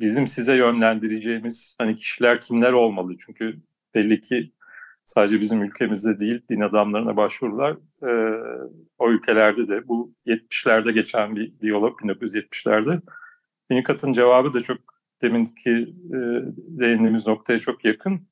bizim 0.00 0.26
size 0.26 0.56
yönlendireceğimiz 0.56 1.76
hani 1.78 1.96
kişiler 1.96 2.40
kimler 2.40 2.72
olmalı? 2.72 3.16
Çünkü 3.26 3.62
belli 3.94 4.20
ki 4.20 4.52
sadece 5.04 5.40
bizim 5.40 5.62
ülkemizde 5.62 6.20
değil 6.20 6.42
din 6.50 6.60
adamlarına 6.60 7.16
başvurular 7.16 7.72
e, 8.02 8.10
o 8.98 9.10
ülkelerde 9.10 9.68
de 9.68 9.88
bu 9.88 10.14
70'lerde 10.26 10.92
geçen 10.92 11.36
bir 11.36 11.60
diyalog 11.60 12.00
1970'lerde. 12.00 13.00
Winnicott'ın 13.70 14.12
cevabı 14.12 14.54
da 14.54 14.60
çok 14.60 14.78
deminki 15.22 15.70
e, 16.14 16.18
değindiğimiz 16.80 17.26
noktaya 17.26 17.58
çok 17.58 17.84
yakın. 17.84 18.28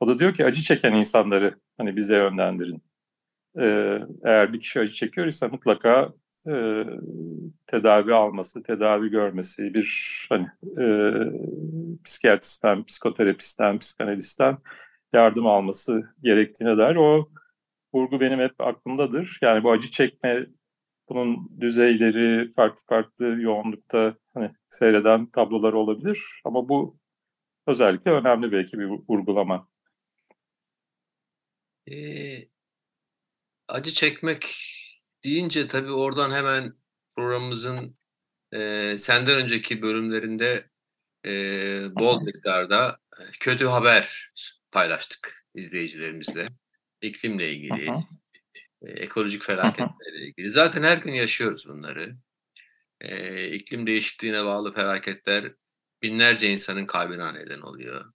O 0.00 0.08
da 0.08 0.18
diyor 0.18 0.34
ki 0.34 0.44
acı 0.44 0.62
çeken 0.62 0.92
insanları 0.92 1.54
hani 1.78 1.96
bize 1.96 2.16
yönlendirin. 2.16 2.82
E, 3.60 3.64
eğer 4.24 4.52
bir 4.52 4.60
kişi 4.60 4.80
acı 4.80 4.92
çekiyor 4.94 5.26
ise 5.26 5.46
mutlaka 5.48 6.08
e, 6.46 6.84
tedavi 7.66 8.14
alması, 8.14 8.62
tedavi 8.62 9.08
görmesi, 9.10 9.74
bir 9.74 10.26
hani 10.28 10.46
e, 10.80 10.86
psikiyatristten, 12.04 12.84
psikoterapistten, 12.84 13.78
psikanalistten 13.78 14.58
yardım 15.12 15.46
alması 15.46 16.02
gerektiğine 16.22 16.78
dair 16.78 16.96
o 16.96 17.28
vurgu 17.94 18.20
benim 18.20 18.40
hep 18.40 18.60
aklımdadır. 18.60 19.38
Yani 19.42 19.64
bu 19.64 19.70
acı 19.72 19.90
çekme 19.90 20.46
bunun 21.08 21.60
düzeyleri 21.60 22.50
farklı 22.50 22.86
farklı 22.88 23.24
yoğunlukta 23.24 24.14
hani 24.34 24.50
seyreden 24.68 25.26
tablolar 25.26 25.72
olabilir 25.72 26.40
ama 26.44 26.68
bu 26.68 26.98
özellikle 27.66 28.10
önemli 28.10 28.52
belki 28.52 28.78
bir 28.78 28.84
vurgulama. 28.84 29.68
E, 31.86 31.94
acı 33.68 33.92
çekmek 33.92 34.56
deyince 35.24 35.66
tabii 35.66 35.92
oradan 35.92 36.30
hemen 36.30 36.72
programımızın 37.16 37.96
e, 38.52 38.94
senden 38.98 39.42
önceki 39.42 39.82
bölümlerinde 39.82 40.70
e, 41.26 41.30
bol 41.94 42.22
miktarda 42.22 42.98
kötü 43.40 43.66
haber 43.66 44.32
paylaştık 44.72 45.46
izleyicilerimizle. 45.54 46.48
İklimle 47.02 47.52
ilgili, 47.52 47.90
e, 48.82 48.90
ekolojik 48.90 49.42
felaketlerle 49.42 50.26
ilgili. 50.26 50.50
Zaten 50.50 50.82
her 50.82 50.98
gün 50.98 51.12
yaşıyoruz 51.12 51.68
bunları. 51.68 52.16
E, 53.00 53.46
iklim 53.48 53.86
değişikliğine 53.86 54.44
bağlı 54.44 54.74
felaketler 54.74 55.52
binlerce 56.02 56.52
insanın 56.52 56.86
kaybına 56.86 57.32
neden 57.32 57.60
oluyor. 57.60 58.12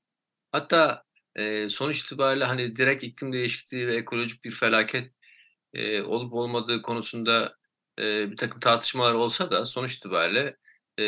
Hatta 0.52 1.04
e, 1.36 1.70
sonuç 1.70 2.02
itibariyle 2.02 2.46
hani 2.46 2.76
direkt 2.76 3.04
iklim 3.04 3.34
değişikliği 3.34 3.88
ve 3.88 3.96
ekolojik 3.96 4.44
bir 4.44 4.52
felaket 4.52 5.19
e, 5.74 6.02
olup 6.02 6.34
olmadığı 6.34 6.82
konusunda 6.82 7.56
e, 8.00 8.32
bir 8.32 8.38
takım 8.38 8.60
tartışmalar 8.60 9.14
olsa 9.14 9.52
da 9.52 9.66
sonuç 9.66 9.96
itibariyle 9.96 10.58
e, 10.98 11.04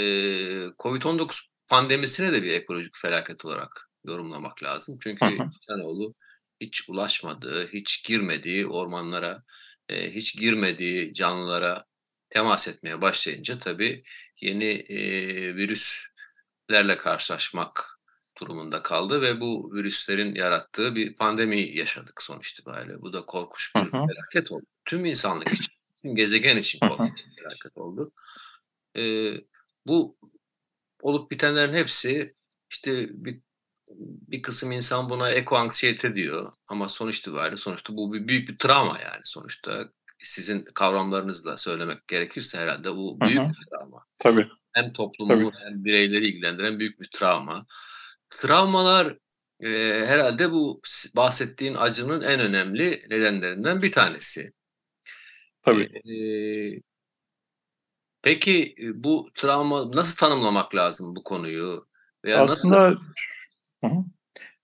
COVID-19 0.80 1.47
pandemisine 1.67 2.32
de 2.34 2.43
bir 2.43 2.52
ekolojik 2.52 2.97
felaket 2.97 3.45
olarak 3.45 3.89
yorumlamak 4.06 4.63
lazım. 4.63 4.97
Çünkü 5.04 5.26
insanoğlu 5.26 6.13
hiç 6.62 6.89
ulaşmadığı, 6.89 7.67
hiç 7.67 8.06
girmediği 8.06 8.67
ormanlara, 8.67 9.43
e, 9.89 10.12
hiç 10.12 10.39
girmediği 10.39 11.13
canlılara 11.13 11.86
temas 12.30 12.67
etmeye 12.67 13.02
başlayınca 13.02 13.58
tabii 13.58 14.04
yeni 14.41 14.65
e, 14.89 15.00
virüslerle 15.56 16.97
karşılaşmak 16.97 17.90
durumunda 18.41 18.84
kaldı 18.84 19.21
ve 19.21 19.41
bu 19.41 19.71
virüslerin 19.73 20.36
yarattığı 20.36 20.95
bir 20.95 21.15
pandemi 21.15 21.77
yaşadık 21.77 22.21
sonuç 22.21 22.51
itibariyle. 22.51 23.01
Bu 23.01 23.13
da 23.13 23.25
korkunç 23.25 23.75
bir 23.75 23.82
hı 23.82 23.86
hı. 23.86 24.08
felaket 24.08 24.51
oldu. 24.51 24.65
Tüm 24.86 25.06
insanlık 25.06 25.54
için, 25.54 25.73
tüm 26.01 26.15
gezegen 26.15 26.58
için 26.58 26.80
korkunç 26.80 27.12
bir 27.17 27.43
felaket 27.43 27.77
oldu. 27.77 28.12
Ee, 28.97 29.34
bu 29.88 30.17
olup 31.01 31.32
bitenlerin 31.32 31.73
hepsi 31.73 32.36
işte 32.69 33.08
bir, 33.12 33.41
bir 34.27 34.41
kısım 34.41 34.71
insan 34.71 35.10
buna 35.10 35.30
eko 35.30 35.56
anksiyete 35.56 36.15
diyor 36.15 36.54
ama 36.67 36.89
sonuç 36.89 37.19
itibariyle 37.19 37.58
sonuçta 37.58 37.97
bu 37.97 38.13
bir 38.13 38.27
büyük 38.27 38.49
bir 38.49 38.58
travma 38.58 38.99
yani 38.99 39.21
sonuçta 39.23 39.89
sizin 40.23 40.63
kavramlarınızla 40.63 41.58
söylemek 41.58 42.08
gerekirse 42.08 42.58
herhalde 42.58 42.95
bu 42.95 43.21
büyük 43.21 43.39
hı 43.39 43.43
hı. 43.43 43.47
bir 43.47 43.67
travma. 43.69 44.06
Tabii. 44.19 44.47
Hem 44.73 44.93
toplumu 44.93 45.34
Tabii. 45.34 45.63
hem 45.63 45.86
bireyleri 45.86 46.27
ilgilendiren 46.27 46.80
büyük 46.80 47.01
bir 47.01 47.10
travma. 47.12 47.65
Travmalar 48.32 49.17
e, 49.60 49.70
herhalde 50.06 50.52
bu 50.52 50.82
bahsettiğin 51.15 51.76
acının 51.76 52.22
en 52.22 52.39
önemli 52.39 53.00
nedenlerinden 53.10 53.82
bir 53.82 53.91
tanesi. 53.91 54.54
Tabii. 55.62 55.84
E, 55.84 56.15
peki 58.22 58.76
bu 58.94 59.30
travma 59.36 59.91
nasıl 59.91 60.17
tanımlamak 60.17 60.76
lazım 60.76 61.15
bu 61.15 61.24
konuyu? 61.24 61.88
Veya 62.26 62.39
Aslında 62.39 62.89
nasıl, 63.84 64.04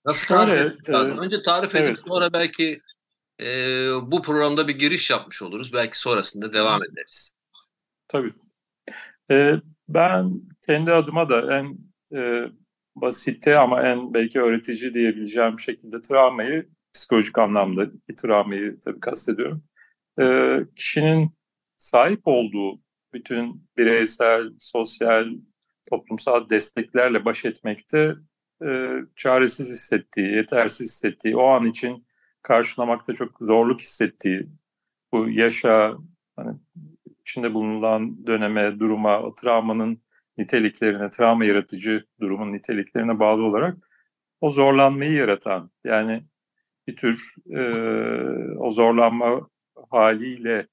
nasıl 0.06 0.28
şöyle, 0.28 0.56
tarif 0.58 0.90
lazım? 0.90 1.18
Önce 1.18 1.42
tarif 1.42 1.76
edip 1.76 1.88
evet. 1.88 2.00
sonra 2.08 2.34
belki 2.34 2.82
e, 3.42 3.46
bu 4.04 4.22
programda 4.22 4.68
bir 4.68 4.80
giriş 4.80 5.10
yapmış 5.10 5.42
oluruz. 5.42 5.74
Belki 5.74 6.00
sonrasında 6.00 6.54
devam 6.54 6.84
ederiz. 6.84 7.38
Tabii. 8.08 8.34
E, 9.32 9.54
ben 9.88 10.42
kendi 10.66 10.92
adıma 10.92 11.30
da 11.30 11.58
en 11.58 11.78
e, 12.18 12.52
basitte 13.02 13.58
ama 13.58 13.88
en 13.88 14.14
belki 14.14 14.42
öğretici 14.42 14.94
diyebileceğim 14.94 15.60
şekilde 15.60 16.02
travmayı 16.02 16.70
psikolojik 16.94 17.38
anlamda 17.38 17.86
ki 17.86 18.16
travmayı 18.18 18.80
tabii 18.86 19.00
kastediyorum. 19.00 19.64
E, 20.20 20.58
kişinin 20.76 21.32
sahip 21.78 22.22
olduğu 22.26 22.82
bütün 23.14 23.68
bireysel, 23.78 24.50
sosyal, 24.60 25.26
toplumsal 25.90 26.50
desteklerle 26.50 27.26
baş 27.26 27.46
etmekte 27.46 28.16
e, 28.66 28.92
çaresiz 29.16 29.70
hissettiği, 29.70 30.36
yetersiz 30.36 30.88
hissettiği, 30.88 31.38
o 31.38 31.48
an 31.48 31.64
için 31.64 32.08
karşılamakta 32.42 33.14
çok 33.14 33.38
zorluk 33.42 33.82
hissettiği, 33.82 34.48
bu 35.12 35.30
yaşa, 35.30 35.98
hani 36.36 36.58
içinde 37.22 37.54
bulunan 37.54 38.28
döneme, 38.28 38.80
duruma, 38.80 39.22
o 39.22 39.36
travmanın 39.36 40.02
niteliklerine, 40.38 41.10
travma 41.10 41.46
yaratıcı 41.46 42.06
durumun 42.20 42.54
niteliklerine 42.54 43.20
bağlı 43.20 43.44
olarak 43.44 43.78
o 44.42 44.50
zorlanmayı 44.50 45.12
yaratan 45.12 45.72
yani 45.84 46.24
bir 46.88 46.96
tür 46.96 47.36
e, 47.50 47.62
o 48.58 48.72
zorlanma 48.72 49.50
haliyle 49.90 50.68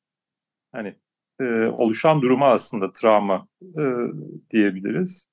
hani 0.72 0.94
e, 1.40 1.44
oluşan 1.66 2.22
duruma 2.22 2.46
aslında 2.46 2.92
travma 2.92 3.48
e, 3.62 3.82
diyebiliriz. 4.50 5.32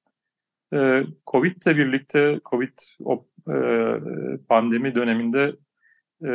E, 0.74 1.04
Covid 1.28 1.62
ile 1.65 1.78
birlikte 1.78 2.39
Covid 2.46 2.78
o 3.04 3.28
e, 3.52 3.56
pandemi 4.50 4.96
döneminde 4.96 5.56
e, 6.26 6.32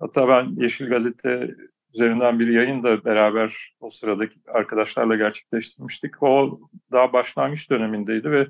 hatta 0.00 0.28
ben 0.28 0.62
Yeşil 0.62 0.88
Gazete 0.88 1.50
üzerinden 1.94 2.38
bir 2.38 2.46
yayın 2.46 2.82
da 2.82 3.04
beraber 3.04 3.74
o 3.80 3.90
sıradaki 3.90 4.40
arkadaşlarla 4.46 5.16
gerçekleştirmiştik. 5.16 6.22
O 6.22 6.60
daha 6.92 7.12
başlangıç 7.12 7.70
dönemindeydi 7.70 8.30
ve 8.30 8.46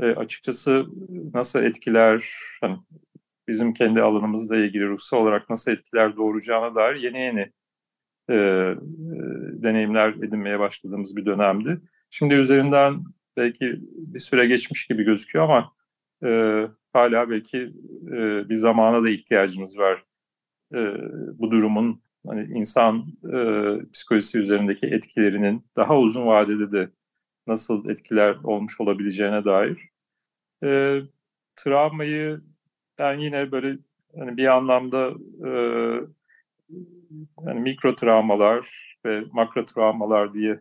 e, 0.00 0.06
açıkçası 0.06 0.86
nasıl 1.34 1.62
etkiler, 1.62 2.32
hani 2.60 2.76
bizim 3.48 3.72
kendi 3.72 4.02
alanımızla 4.02 4.56
ilgili 4.56 4.88
ruhsal 4.88 5.18
olarak 5.18 5.50
nasıl 5.50 5.72
etkiler 5.72 6.16
doğuracağına 6.16 6.74
dair 6.74 6.96
yeni 6.96 7.18
yeni 7.18 7.52
e, 8.28 8.34
e, 8.34 8.76
deneyimler 9.62 10.08
edinmeye 10.08 10.58
başladığımız 10.58 11.16
bir 11.16 11.26
dönemdi. 11.26 11.80
Şimdi 12.10 12.34
üzerinden 12.34 13.04
belki 13.36 13.76
bir 13.82 14.18
süre 14.18 14.46
geçmiş 14.46 14.86
gibi 14.86 15.02
gözüküyor 15.02 15.44
ama 15.44 15.72
e, 16.24 16.62
hala 16.92 17.30
belki 17.30 17.58
e, 18.12 18.48
bir 18.48 18.54
zamana 18.54 19.02
da 19.02 19.10
ihtiyacımız 19.10 19.78
var. 19.78 20.04
E, 20.74 20.78
bu 21.38 21.50
durumun 21.50 22.02
hani 22.26 22.58
insan 22.58 23.06
e, 23.34 23.40
psikolojisi 23.92 24.38
üzerindeki 24.38 24.86
etkilerinin 24.86 25.66
daha 25.76 25.98
uzun 25.98 26.26
vadede 26.26 26.72
de 26.72 26.90
nasıl 27.46 27.88
etkiler 27.88 28.36
olmuş 28.44 28.80
olabileceğine 28.80 29.44
dair. 29.44 29.90
E, 30.64 31.00
travmayı 31.56 32.38
ben 32.98 33.18
yine 33.18 33.52
böyle 33.52 33.78
hani 34.18 34.36
bir 34.36 34.46
anlamda 34.46 35.10
e, 35.46 35.50
yani 37.46 37.60
mikro 37.60 37.94
travmalar 37.94 38.88
ve 39.04 39.22
makro 39.32 39.64
travmalar 39.64 40.34
diye 40.34 40.60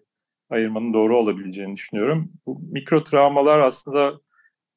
ayırmanın 0.50 0.94
doğru 0.94 1.18
olabileceğini 1.18 1.76
düşünüyorum. 1.76 2.32
Bu 2.46 2.60
mikro 2.72 3.04
travmalar 3.04 3.60
aslında 3.60 4.20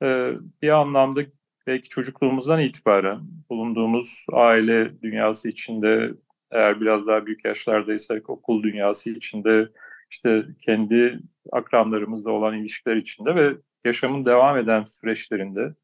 e, 0.02 0.32
bir 0.62 0.68
anlamda 0.68 1.20
belki 1.66 1.88
çocukluğumuzdan 1.88 2.60
itibaren 2.60 3.20
bulunduğumuz 3.50 4.26
aile 4.32 5.02
dünyası 5.02 5.48
içinde 5.48 6.14
eğer 6.52 6.80
biraz 6.80 7.06
daha 7.06 7.26
büyük 7.26 7.44
yaşlardaysak 7.44 8.30
okul 8.30 8.62
dünyası 8.62 9.10
içinde 9.10 9.68
işte 10.10 10.42
kendi 10.60 11.18
akranlarımızla 11.52 12.30
olan 12.30 12.58
ilişkiler 12.58 12.96
içinde 12.96 13.34
ve 13.34 13.56
yaşamın 13.84 14.24
devam 14.24 14.56
eden 14.56 14.84
süreçlerinde 14.84 15.74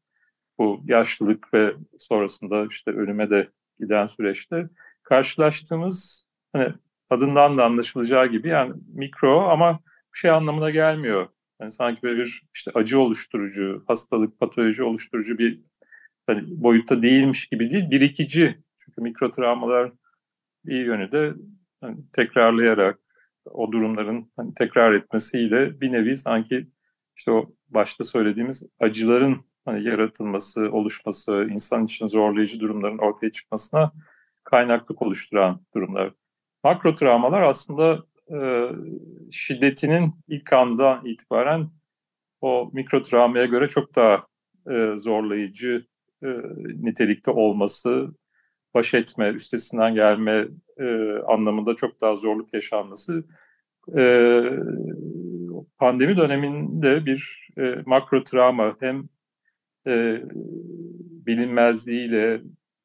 bu 0.57 0.81
yaşlılık 0.85 1.53
ve 1.53 1.73
sonrasında 1.99 2.65
işte 2.69 2.91
ölüme 2.91 3.29
de 3.29 3.47
giden 3.79 4.05
süreçte 4.05 4.69
karşılaştığımız 5.03 6.27
hani 6.53 6.73
adından 7.09 7.57
da 7.57 7.65
anlaşılacağı 7.65 8.27
gibi 8.27 8.47
yani 8.47 8.73
mikro 8.93 9.39
ama 9.39 9.79
bir 10.13 10.19
şey 10.19 10.31
anlamına 10.31 10.69
gelmiyor. 10.69 11.27
Yani 11.61 11.71
sanki 11.71 12.03
böyle 12.03 12.19
bir 12.19 12.43
işte 12.55 12.71
acı 12.73 12.99
oluşturucu, 12.99 13.83
hastalık, 13.87 14.39
patoloji 14.39 14.83
oluşturucu 14.83 15.37
bir 15.37 15.61
hani 16.27 16.43
boyutta 16.47 17.01
değilmiş 17.01 17.47
gibi 17.47 17.69
değil, 17.69 17.91
birikici. 17.91 18.57
Çünkü 18.77 19.01
mikro 19.01 19.31
travmalar 19.31 19.91
iyi 20.65 20.85
yönü 20.85 21.11
de 21.11 21.33
hani 21.81 21.97
tekrarlayarak 22.13 22.99
o 23.45 23.71
durumların 23.71 24.31
hani 24.35 24.53
tekrar 24.53 24.93
etmesiyle 24.93 25.81
bir 25.81 25.91
nevi 25.91 26.17
sanki 26.17 26.67
işte 27.15 27.31
o 27.31 27.45
başta 27.69 28.03
söylediğimiz 28.03 28.67
acıların 28.79 29.45
hani 29.65 29.83
yaratılması, 29.83 30.71
oluşması, 30.71 31.47
insan 31.51 31.85
için 31.85 32.05
zorlayıcı 32.05 32.59
durumların 32.59 32.97
ortaya 32.97 33.31
çıkmasına 33.31 33.91
kaynaklık 34.43 35.01
oluşturan 35.01 35.61
durumlar. 35.75 36.13
Makro 36.63 36.95
travmalar 36.95 37.41
aslında 37.41 38.03
e, 38.31 38.69
şiddetinin 39.31 40.13
ilk 40.27 40.53
andan 40.53 41.05
itibaren 41.05 41.69
o 42.41 42.69
mikro 42.73 43.03
travmaya 43.03 43.45
göre 43.45 43.67
çok 43.67 43.95
daha 43.95 44.27
e, 44.71 44.97
zorlayıcı 44.97 45.85
e, 46.23 46.27
nitelikte 46.75 47.31
olması, 47.31 48.13
baş 48.73 48.93
etme, 48.93 49.29
üstesinden 49.29 49.95
gelme 49.95 50.47
e, 50.77 50.85
anlamında 51.27 51.75
çok 51.75 52.01
daha 52.01 52.15
zorluk 52.15 52.53
yaşanması 52.53 53.23
e, 53.97 54.41
pandemi 55.77 56.17
döneminde 56.17 57.05
bir 57.05 57.49
e, 57.57 57.75
makro 57.85 58.23
travma 58.23 58.75
hem 58.79 59.09
e, 59.87 60.21
bilinmezliğiyle 61.27 62.39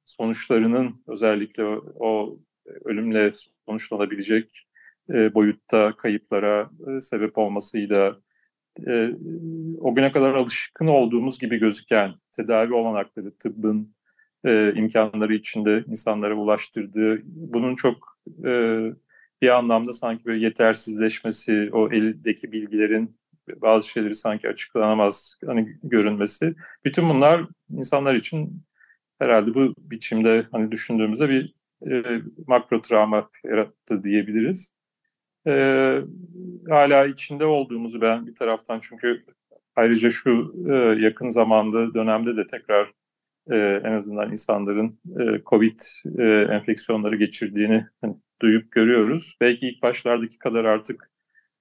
sonuçlarının 0.05 1.03
özellikle 1.09 1.65
o, 1.65 1.85
o 2.01 2.39
ölümle 2.85 3.33
sonuçlanabilecek 3.67 4.69
e, 5.11 5.35
boyutta 5.35 5.97
kayıplara 5.97 6.71
e, 6.89 7.01
sebep 7.01 7.39
olmasıyla 7.39 8.17
e, 8.87 9.11
o 9.81 9.95
güne 9.95 10.13
kadar 10.13 10.35
alışkın 10.35 10.87
olduğumuz 10.87 11.39
gibi 11.39 11.59
gözüken 11.59 12.15
tedavi 12.37 12.75
olanakları, 12.75 13.39
tıbbın 13.39 13.95
e, 14.45 14.73
imkanları 14.75 15.35
içinde 15.35 15.85
insanlara 15.89 16.35
ulaştırdığı, 16.35 17.19
bunun 17.37 17.77
çok 17.77 18.19
e, 18.47 18.81
bir 19.43 19.49
anlamda 19.49 19.93
sanki 19.93 20.25
böyle 20.25 20.45
yetersizleşmesi, 20.45 21.71
o 21.73 21.93
eldeki 21.93 22.53
bilgilerin 22.53 23.17
bazı 23.63 23.89
şeyleri 23.89 24.15
sanki 24.15 24.49
açıklanamaz 24.49 25.41
hani 25.47 25.79
görünmesi. 25.83 26.55
Bütün 26.85 27.09
bunlar 27.09 27.47
insanlar 27.71 28.15
için 28.15 28.63
herhalde 29.19 29.55
bu 29.55 29.75
biçimde 29.79 30.47
hani 30.53 30.73
düşündüğümüzde 30.73 31.29
bir 31.29 31.55
e, 31.91 32.23
makro 32.47 32.81
travma 32.81 33.31
yarattı 33.45 34.05
diyebiliriz. 34.05 34.77
E, 35.47 35.53
hala 36.69 37.07
içinde 37.07 37.45
olduğumuzu 37.45 38.01
ben 38.01 38.27
bir 38.27 38.35
taraftan 38.35 38.81
çünkü 38.83 39.25
ayrıca 39.77 40.11
şu 40.11 40.53
e, 40.71 40.75
yakın 40.75 41.29
zamanda 41.29 41.95
dönemde 41.95 42.37
de 42.37 42.47
tekrar 42.47 42.93
e, 43.51 43.57
en 43.85 43.93
azından 43.93 44.31
insanların 44.31 44.99
e, 45.21 45.43
COVID 45.47 45.81
e, 46.19 46.25
enfeksiyonları 46.55 47.17
geçirdiğini 47.17 47.87
hani, 48.01 48.17
duyup 48.43 48.73
görüyoruz. 48.73 49.37
Belki 49.41 49.69
ilk 49.69 49.83
başlardaki 49.83 50.39
kadar 50.39 50.65
artık 50.65 51.11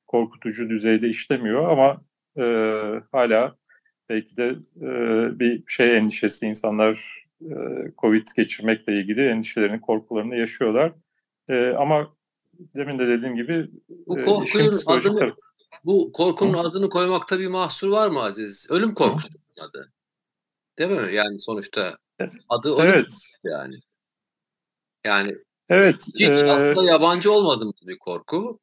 korkutucu 0.07 0.69
düzeyde 0.69 1.09
işlemiyor 1.09 1.69
ama 1.69 2.01
e, 2.37 2.43
hala 3.11 3.55
belki 4.09 4.37
de 4.37 4.55
e, 4.81 4.89
bir 5.39 5.63
şey 5.67 5.97
endişesi 5.97 6.47
insanlar 6.47 7.25
e, 7.41 7.55
Covid 7.97 8.27
geçirmekle 8.37 8.99
ilgili 8.99 9.27
endişelerini, 9.27 9.81
korkularını 9.81 10.35
yaşıyorlar. 10.35 10.93
E, 11.49 11.69
ama 11.69 12.13
demin 12.75 12.99
de 12.99 13.07
dediğim 13.07 13.35
gibi 13.35 13.67
bu 14.07 14.19
e, 14.19 14.25
korkunun 14.25 14.71
adını, 14.87 15.15
tarafı. 15.15 15.37
Bu 15.85 16.11
korkunun 16.11 16.53
Hı? 16.53 16.57
adını 16.57 16.89
koymakta 16.89 17.39
bir 17.39 17.47
mahsur 17.47 17.89
var 17.89 18.07
mı 18.07 18.21
Aziz? 18.21 18.67
Ölüm 18.69 18.93
korkusu 18.93 19.37
adı. 19.59 19.91
Değil 20.79 20.91
mi? 20.91 21.15
Yani 21.15 21.39
sonuçta 21.39 21.97
adı 22.49 22.75
ölüm 22.75 22.93
evet. 22.93 23.13
yani. 23.43 23.75
Yani 25.05 25.35
Evet. 25.71 26.07
Hiç 26.07 26.21
e... 26.21 26.51
aslında 26.51 26.91
yabancı 26.91 27.31
olmadığımız 27.31 27.87
bir 27.87 27.99
korku. 27.99 28.59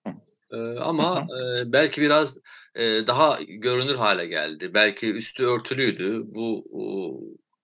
Ee, 0.52 0.56
ama 0.78 1.18
e, 1.20 1.72
belki 1.72 2.02
biraz 2.02 2.38
e, 2.74 3.06
daha 3.06 3.38
görünür 3.48 3.94
hale 3.94 4.26
geldi. 4.26 4.70
Belki 4.74 5.12
üstü 5.12 5.44
örtülüydü. 5.44 6.22
Bu 6.26 6.64
o, 6.72 7.20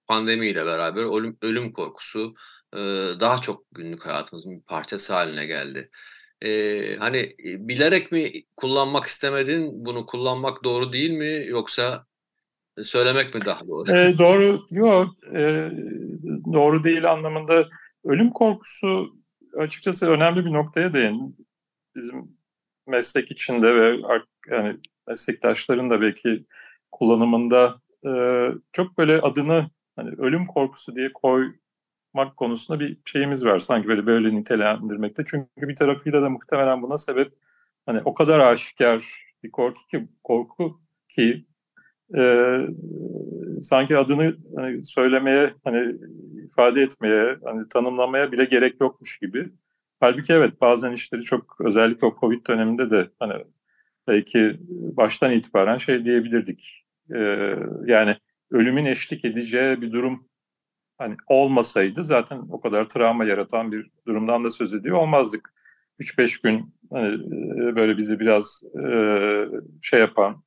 pandemiyle 0.06 0.66
beraber 0.66 1.18
ölüm, 1.18 1.38
ölüm 1.42 1.72
korkusu 1.72 2.34
e, 2.74 2.78
daha 3.20 3.38
çok 3.40 3.64
günlük 3.72 4.06
hayatımızın 4.06 4.56
bir 4.56 4.64
parçası 4.64 5.14
haline 5.14 5.46
geldi. 5.46 5.90
E, 6.42 6.96
hani 6.96 7.34
bilerek 7.38 8.12
mi 8.12 8.32
kullanmak 8.56 9.04
istemedin? 9.04 9.84
Bunu 9.84 10.06
kullanmak 10.06 10.64
doğru 10.64 10.92
değil 10.92 11.10
mi? 11.10 11.44
Yoksa 11.46 12.06
söylemek 12.82 13.34
mi 13.34 13.40
daha 13.44 13.66
doğru? 13.66 13.92
E, 13.92 14.18
doğru 14.18 14.58
yok. 14.70 15.14
E, 15.34 15.70
doğru 16.52 16.84
değil 16.84 17.10
anlamında 17.10 17.68
ölüm 18.04 18.30
korkusu 18.30 19.14
açıkçası 19.58 20.10
önemli 20.10 20.44
bir 20.44 20.52
noktaya 20.52 20.92
değin. 20.92 21.36
Bizim 21.96 22.36
meslek 22.86 23.30
içinde 23.30 23.74
ve 23.74 23.96
yani 24.50 24.76
meslektaşların 25.06 25.90
da 25.90 26.00
belki 26.00 26.38
kullanımında 26.92 27.74
e, 28.06 28.12
çok 28.72 28.98
böyle 28.98 29.20
adını 29.20 29.66
hani 29.96 30.10
ölüm 30.18 30.46
korkusu 30.46 30.96
diye 30.96 31.12
koymak 31.12 32.36
konusunda 32.36 32.80
bir 32.80 32.98
şeyimiz 33.04 33.44
var 33.44 33.58
sanki 33.58 33.88
böyle 33.88 34.06
böyle 34.06 34.34
nitelendirmekte. 34.34 35.24
Çünkü 35.26 35.68
bir 35.68 35.76
tarafıyla 35.76 36.22
da 36.22 36.30
muhtemelen 36.30 36.82
buna 36.82 36.98
sebep 36.98 37.32
hani 37.86 38.00
o 38.04 38.14
kadar 38.14 38.40
aşikar 38.40 39.24
bir 39.42 39.50
korku 39.50 39.86
ki 39.86 40.08
korku 40.24 40.80
ki 41.08 41.46
e, 42.16 42.22
sanki 43.60 43.98
adını 43.98 44.34
hani 44.56 44.84
söylemeye 44.84 45.54
hani 45.64 45.94
ifade 46.44 46.82
etmeye 46.82 47.36
hani 47.44 47.68
tanımlamaya 47.68 48.32
bile 48.32 48.44
gerek 48.44 48.80
yokmuş 48.80 49.18
gibi. 49.18 49.48
Halbuki 50.00 50.32
evet 50.32 50.60
bazen 50.60 50.92
işleri 50.92 51.22
çok 51.22 51.56
özellikle 51.60 52.06
o 52.06 52.16
Covid 52.20 52.46
döneminde 52.46 52.90
de 52.90 53.10
hani 53.18 53.44
belki 54.08 54.56
baştan 54.96 55.32
itibaren 55.32 55.76
şey 55.76 56.04
diyebilirdik. 56.04 56.86
E, 57.14 57.18
yani 57.86 58.16
ölümün 58.50 58.84
eşlik 58.84 59.24
edeceği 59.24 59.80
bir 59.82 59.92
durum 59.92 60.28
hani 60.98 61.16
olmasaydı 61.26 62.04
zaten 62.04 62.38
o 62.50 62.60
kadar 62.60 62.88
travma 62.88 63.24
yaratan 63.24 63.72
bir 63.72 63.90
durumdan 64.06 64.44
da 64.44 64.50
söz 64.50 64.74
ediyor 64.74 64.96
olmazdık. 64.96 65.54
3-5 66.00 66.42
gün 66.42 66.74
hani 66.92 67.18
böyle 67.76 67.96
bizi 67.96 68.20
biraz 68.20 68.64
e, 68.84 68.94
şey 69.82 70.00
yapan 70.00 70.42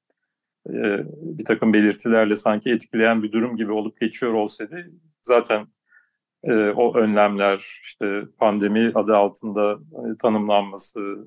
e, 0.70 1.06
bir 1.40 1.46
takım 1.46 1.74
belirtilerle 1.74 2.36
sanki 2.36 2.70
etkileyen 2.72 3.24
bir 3.24 3.32
durum 3.32 3.58
gibi 3.58 3.72
olup 3.72 4.00
geçiyor 4.00 4.34
olsaydı 4.34 4.88
zaten 5.22 5.68
e, 6.44 6.54
o 6.70 6.98
önlemler 6.98 7.80
işte 7.84 8.22
pandemi 8.38 8.92
adı 8.96 9.18
altında 9.18 9.80
hani, 9.96 10.18
tanımlanması, 10.18 11.18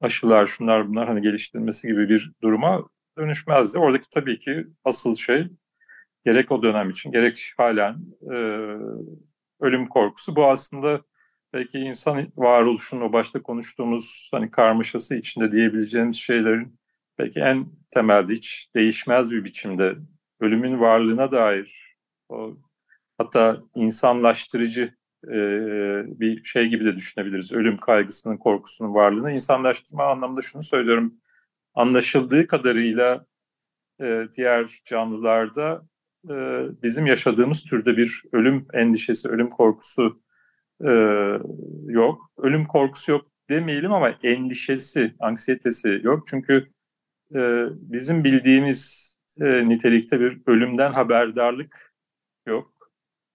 aşılar 0.00 0.46
şunlar 0.46 0.88
bunlar 0.88 1.08
hani 1.08 1.22
geliştirilmesi 1.22 1.88
gibi 1.88 2.08
bir 2.08 2.32
duruma 2.42 2.84
dönüşmezdi. 3.18 3.78
Oradaki 3.78 4.10
tabii 4.10 4.38
ki 4.38 4.66
asıl 4.84 5.14
şey 5.14 5.48
gerek 6.24 6.52
o 6.52 6.62
dönem 6.62 6.90
için 6.90 7.12
gerek 7.12 7.52
halen 7.56 7.96
e, 8.32 8.36
ölüm 9.60 9.88
korkusu. 9.88 10.36
Bu 10.36 10.46
aslında 10.46 11.00
belki 11.52 11.78
insan 11.78 12.32
varoluşunun 12.36 13.00
o 13.00 13.12
başta 13.12 13.42
konuştuğumuz 13.42 14.28
hani 14.32 14.50
karmaşası 14.50 15.14
içinde 15.14 15.52
diyebileceğimiz 15.52 16.16
şeylerin 16.16 16.78
belki 17.18 17.40
en 17.40 17.66
temelde 17.90 18.32
hiç 18.32 18.68
değişmez 18.74 19.32
bir 19.32 19.44
biçimde 19.44 19.96
ölümün 20.40 20.80
varlığına 20.80 21.32
dair 21.32 21.96
o 22.28 22.56
hatta 23.18 23.56
insanlaştırıcı 23.74 24.94
e, 25.24 25.38
bir 26.20 26.44
şey 26.44 26.66
gibi 26.68 26.84
de 26.84 26.96
düşünebiliriz. 26.96 27.52
Ölüm 27.52 27.76
kaygısının, 27.76 28.36
korkusunun 28.36 28.94
varlığını 28.94 29.32
insanlaştırma 29.32 30.04
anlamında 30.04 30.42
şunu 30.42 30.62
söylüyorum. 30.62 31.14
Anlaşıldığı 31.74 32.46
kadarıyla 32.46 33.26
e, 34.00 34.24
diğer 34.36 34.70
canlılarda 34.84 35.82
e, 36.30 36.34
bizim 36.82 37.06
yaşadığımız 37.06 37.62
türde 37.62 37.96
bir 37.96 38.22
ölüm 38.32 38.66
endişesi, 38.72 39.28
ölüm 39.28 39.48
korkusu 39.48 40.22
e, 40.84 40.90
yok. 41.86 42.30
Ölüm 42.38 42.64
korkusu 42.64 43.12
yok 43.12 43.26
demeyelim 43.50 43.92
ama 43.92 44.10
endişesi, 44.22 45.14
anksiyetesi 45.20 46.00
yok. 46.02 46.26
Çünkü 46.26 46.68
e, 47.34 47.66
bizim 47.70 48.24
bildiğimiz 48.24 49.08
e, 49.40 49.68
nitelikte 49.68 50.20
bir 50.20 50.40
ölümden 50.46 50.92
haberdarlık 50.92 51.94
yok. 52.46 52.92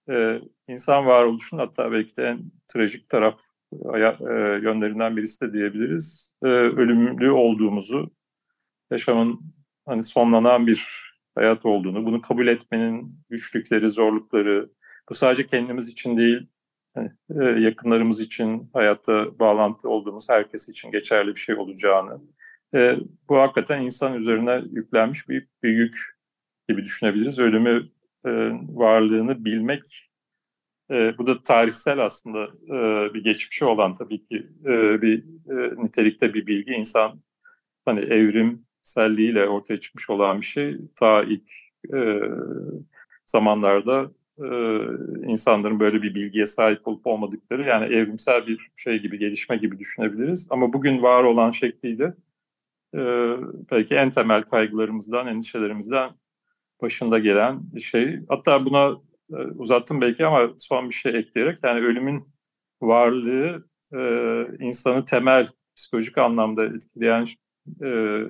E, 0.10 0.40
insan 0.68 1.06
varoluşun 1.06 1.58
hatta 1.58 1.92
belki 1.92 2.18
de 2.18 2.28
en 2.28 2.52
trajik 2.68 3.10
taraf 3.10 3.42
e, 3.74 4.28
yönlerinden 4.64 5.18
birisi 5.18 5.42
de 5.42 5.54
diyebiliriz. 5.54 6.38
E, 6.44 6.48
ölümlü 6.48 7.32
olduğumuzu, 7.32 8.12
yaşamın 8.92 9.42
hani 9.86 10.04
sonlanan 10.04 10.68
bir 10.68 11.14
hayat 11.36 11.66
olduğunu, 11.66 12.06
bunu 12.06 12.22
kabul 12.22 12.48
etmenin 12.48 13.20
güçlükleri, 13.30 13.90
zorlukları, 13.90 14.70
bu 15.10 15.14
sadece 15.14 15.48
kendimiz 15.48 15.90
için 15.90 16.18
değil, 16.18 16.48
hani, 16.96 17.12
e, 17.42 17.44
yakınlarımız 17.44 18.22
için, 18.22 18.70
hayatta 18.74 19.40
bağlantı 19.40 19.90
olduğumuz 19.90 20.30
herkes 20.30 20.70
için 20.70 20.92
geçerli 20.92 21.36
bir 21.36 21.40
şey 21.40 21.56
olacağını, 21.56 22.22
e, 22.76 22.96
bu 23.30 23.40
hakikaten 23.40 23.82
insan 23.82 24.14
üzerine 24.14 24.62
yüklenmiş 24.72 25.30
bir, 25.30 25.48
bir 25.64 25.70
yük 25.70 25.98
gibi 26.70 26.84
düşünebiliriz. 26.84 27.40
Ölümü 27.40 27.90
e, 28.26 28.30
varlığını 28.70 29.46
bilmek, 29.46 30.10
e, 30.92 31.18
bu 31.18 31.28
da 31.28 31.44
tarihsel 31.44 32.00
aslında 32.00 32.44
e, 32.70 33.14
bir 33.14 33.24
geçmişi 33.24 33.66
olan 33.66 33.96
tabii 33.96 34.26
ki 34.28 34.48
e, 34.66 35.02
bir 35.02 35.24
e, 35.50 35.84
nitelikte 35.84 36.34
bir 36.34 36.48
bilgi. 36.48 36.72
insan 36.72 37.22
hani 37.86 38.00
evrimselliğiyle 38.00 39.48
ortaya 39.48 39.78
çıkmış 39.78 40.10
olan 40.10 40.42
bir 40.42 40.46
şey. 40.46 40.78
Ta 40.96 41.24
ilk 41.24 41.52
e, 41.94 42.20
zamanlarda 43.26 44.12
e, 44.38 44.48
insanların 45.28 45.80
böyle 45.80 46.02
bir 46.02 46.16
bilgiye 46.16 46.46
sahip 46.48 46.88
olup 46.88 47.08
olmadıkları 47.08 47.66
yani 47.66 47.86
evrimsel 47.86 48.48
bir 48.48 48.72
şey 48.76 49.00
gibi 49.02 49.20
gelişme 49.20 49.58
gibi 49.58 49.80
düşünebiliriz. 49.80 50.48
Ama 50.52 50.74
bugün 50.74 51.02
var 51.02 51.24
olan 51.24 51.52
şekliyle 51.52 52.14
e, 52.94 53.02
belki 53.72 53.96
en 53.96 54.10
temel 54.10 54.44
kaygılarımızdan, 54.44 55.28
endişelerimizden 55.28 56.12
başında 56.82 57.20
gelen 57.20 57.62
şey. 57.80 58.20
Hatta 58.30 58.66
buna 58.66 58.98
e, 59.32 59.36
uzattım 59.36 60.02
belki 60.02 60.26
ama 60.26 60.54
son 60.60 60.90
bir 60.90 60.94
şey 60.94 61.18
ekleyerek 61.18 61.60
yani 61.64 61.80
ölümün 61.80 62.28
varlığı 62.82 63.60
e, 63.94 64.02
insanı 64.60 65.06
temel 65.06 65.48
psikolojik 65.76 66.18
anlamda 66.18 66.66
etkileyen 66.66 67.26
e, 67.82 67.90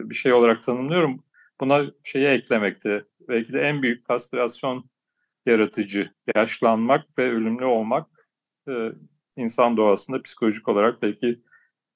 bir 0.09 0.15
şey 0.15 0.33
olarak 0.33 0.63
tanımlıyorum. 0.63 1.23
Buna 1.61 1.85
şeye 2.03 2.33
eklemekte 2.33 3.05
belki 3.27 3.53
de 3.53 3.61
en 3.61 3.81
büyük 3.81 4.05
kastrasyon 4.05 4.89
yaratıcı 5.45 6.11
yaşlanmak 6.35 7.17
ve 7.17 7.31
ölümlü 7.31 7.65
olmak 7.65 8.07
e, 8.69 8.91
insan 9.37 9.77
doğasında 9.77 10.21
psikolojik 10.21 10.67
olarak 10.67 11.01
belki 11.01 11.41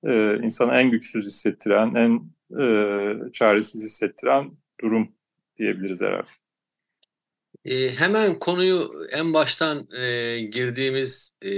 e, 0.03 0.37
insanı 0.37 0.73
en 0.73 0.91
güçsüz 0.91 1.25
hissettiren, 1.25 1.93
en 1.95 2.36
e, 2.61 3.31
çaresiz 3.33 3.83
hissettiren 3.83 4.51
durum 4.81 5.11
diyebiliriz 5.57 6.01
herhalde. 6.01 6.27
E, 7.65 7.91
hemen 7.91 8.35
konuyu 8.35 8.89
en 9.11 9.33
baştan 9.33 9.87
e, 9.91 10.39
girdiğimiz 10.39 11.37
e, 11.41 11.51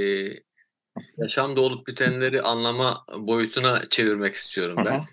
yaşamda 1.17 1.61
olup 1.61 1.87
bitenleri 1.87 2.41
anlama 2.41 3.05
boyutuna 3.17 3.81
çevirmek 3.89 4.33
istiyorum 4.33 4.77
ben. 4.85 4.91
Hı 4.91 4.97
hı. 4.97 5.05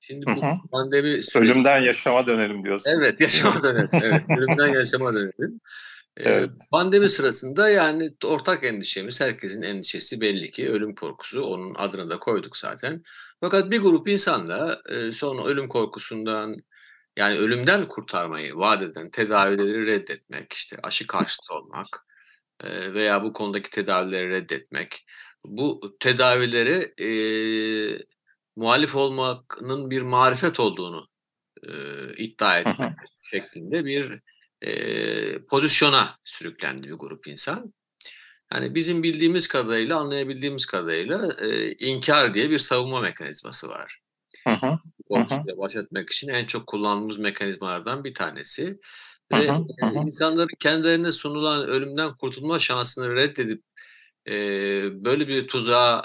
Şimdi 0.00 0.26
bu 0.26 0.42
hı 0.42 0.46
hı. 0.46 0.68
pandemi 0.72 1.22
süreci... 1.22 1.52
Ölümden 1.52 1.80
yaşama 1.80 2.26
dönelim 2.26 2.64
diyorsun. 2.64 2.90
Evet, 2.98 3.20
yaşama 3.20 3.62
dönelim. 3.62 3.88
Evet, 3.92 4.22
ölümden 4.38 4.68
yaşama 4.74 5.14
dönelim. 5.14 5.60
Evet. 6.16 6.50
Pandemi 6.70 7.08
sırasında 7.08 7.70
yani 7.70 8.14
ortak 8.24 8.64
endişemiz, 8.64 9.20
herkesin 9.20 9.62
endişesi 9.62 10.20
belli 10.20 10.50
ki 10.50 10.70
ölüm 10.70 10.94
korkusu. 10.94 11.42
Onun 11.42 11.74
adını 11.74 12.10
da 12.10 12.18
koyduk 12.18 12.56
zaten. 12.56 13.02
Fakat 13.40 13.70
bir 13.70 13.80
grup 13.80 14.08
insanla 14.08 14.82
sonra 15.12 15.44
ölüm 15.44 15.68
korkusundan 15.68 16.56
yani 17.16 17.38
ölümden 17.38 17.88
kurtarmayı 17.88 18.56
vaat 18.56 18.82
eden 18.82 19.10
tedavileri 19.10 19.86
reddetmek, 19.86 20.52
işte 20.52 20.76
aşı 20.82 21.06
karşıtı 21.06 21.54
olmak 21.54 22.06
veya 22.64 23.22
bu 23.22 23.32
konudaki 23.32 23.70
tedavileri 23.70 24.30
reddetmek, 24.30 25.06
bu 25.44 25.96
tedavileri 26.00 27.04
e, 27.04 27.10
muhalif 28.56 28.96
olmanın 28.96 29.90
bir 29.90 30.02
marifet 30.02 30.60
olduğunu 30.60 31.08
e, 31.62 31.72
iddia 32.16 32.58
etmek 32.58 32.92
şeklinde 33.22 33.84
bir 33.84 34.20
e, 34.62 35.44
pozisyona 35.44 36.18
sürüklendi 36.24 36.88
bir 36.88 36.94
grup 36.94 37.26
insan. 37.26 37.74
Yani 38.52 38.74
bizim 38.74 39.02
bildiğimiz 39.02 39.48
kadarıyla, 39.48 39.98
anlayabildiğimiz 39.98 40.66
kadarıyla 40.66 41.32
e, 41.40 41.72
inkar 41.72 42.34
diye 42.34 42.50
bir 42.50 42.58
savunma 42.58 43.00
mekanizması 43.00 43.68
var. 43.68 44.00
Hı 44.44 44.50
hı. 44.50 44.78
Korkusuyla 45.08 45.58
baş 45.58 45.76
etmek 45.76 46.10
için 46.10 46.28
en 46.28 46.44
çok 46.44 46.66
kullandığımız 46.66 47.18
mekanizmalardan 47.18 48.04
bir 48.04 48.14
tanesi. 48.14 48.78
Ve 49.32 49.48
hı 49.48 49.52
hı, 49.52 49.86
hı. 49.86 50.06
insanların 50.06 50.48
kendilerine 50.60 51.12
sunulan 51.12 51.66
ölümden 51.66 52.16
kurtulma 52.16 52.58
şansını 52.58 53.14
reddedip 53.14 53.62
e, 54.26 54.34
böyle 55.04 55.28
bir 55.28 55.48
tuzağa 55.48 56.02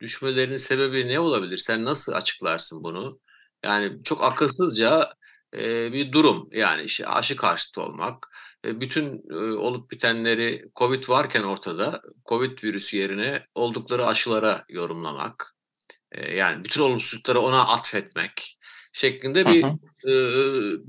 düşmelerinin 0.00 0.56
sebebi 0.56 1.08
ne 1.08 1.20
olabilir? 1.20 1.58
Sen 1.58 1.84
nasıl 1.84 2.12
açıklarsın 2.12 2.82
bunu? 2.82 3.20
Yani 3.64 4.02
çok 4.04 4.24
akılsızca 4.24 5.10
e, 5.56 5.92
bir 5.92 6.12
durum. 6.12 6.48
Yani 6.52 6.82
işte 6.82 7.06
aşı 7.06 7.36
karşıtı 7.36 7.80
olmak, 7.80 8.28
e, 8.64 8.80
bütün 8.80 9.22
e, 9.30 9.36
olup 9.36 9.90
bitenleri 9.90 10.64
Covid 10.76 11.08
varken 11.08 11.42
ortada 11.42 12.02
Covid 12.28 12.64
virüsü 12.64 12.96
yerine 12.96 13.46
oldukları 13.54 14.06
aşılara 14.06 14.64
yorumlamak, 14.68 15.56
e, 16.12 16.34
yani 16.34 16.64
bütün 16.64 16.80
olumsuzlukları 16.82 17.40
ona 17.40 17.68
atfetmek 17.68 18.58
şeklinde 18.92 19.46
bir 19.46 19.64
e, 20.04 20.12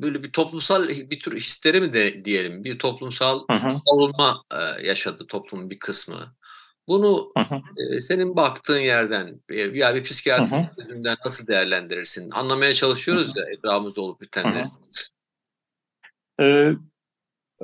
böyle 0.02 0.24
bir 0.24 0.32
toplumsal 0.32 0.90
bir 0.90 1.20
tür 1.20 1.40
histeri 1.40 1.82
mi 1.82 1.94
de 1.94 2.26
diyelim 2.26 2.64
bir 2.64 2.80
toplumsal 2.80 3.40
savunma 3.88 4.44
e, 4.52 4.88
yaşadı 4.88 5.28
toplumun 5.28 5.70
bir 5.70 5.80
kısmı. 5.80 6.36
Bunu 6.88 7.32
hı 7.38 7.44
hı. 7.44 7.62
E, 7.96 8.02
senin 8.02 8.36
baktığın 8.36 8.80
yerden 8.80 9.40
e, 9.50 9.56
ya 9.56 9.96
bir 9.96 10.04
psikiyatri 10.04 10.66
gözünden 10.78 11.18
nasıl 11.26 11.48
değerlendirirsin? 11.48 12.32
Anlamaya 12.32 12.74
çalışıyoruz 12.74 13.28
hı 13.28 13.32
hı. 13.32 13.40
ya 13.40 13.46
etrafımızda 13.54 14.02
olup 14.02 14.22
bitenleri. 14.22 14.68
Ee, 16.40 16.74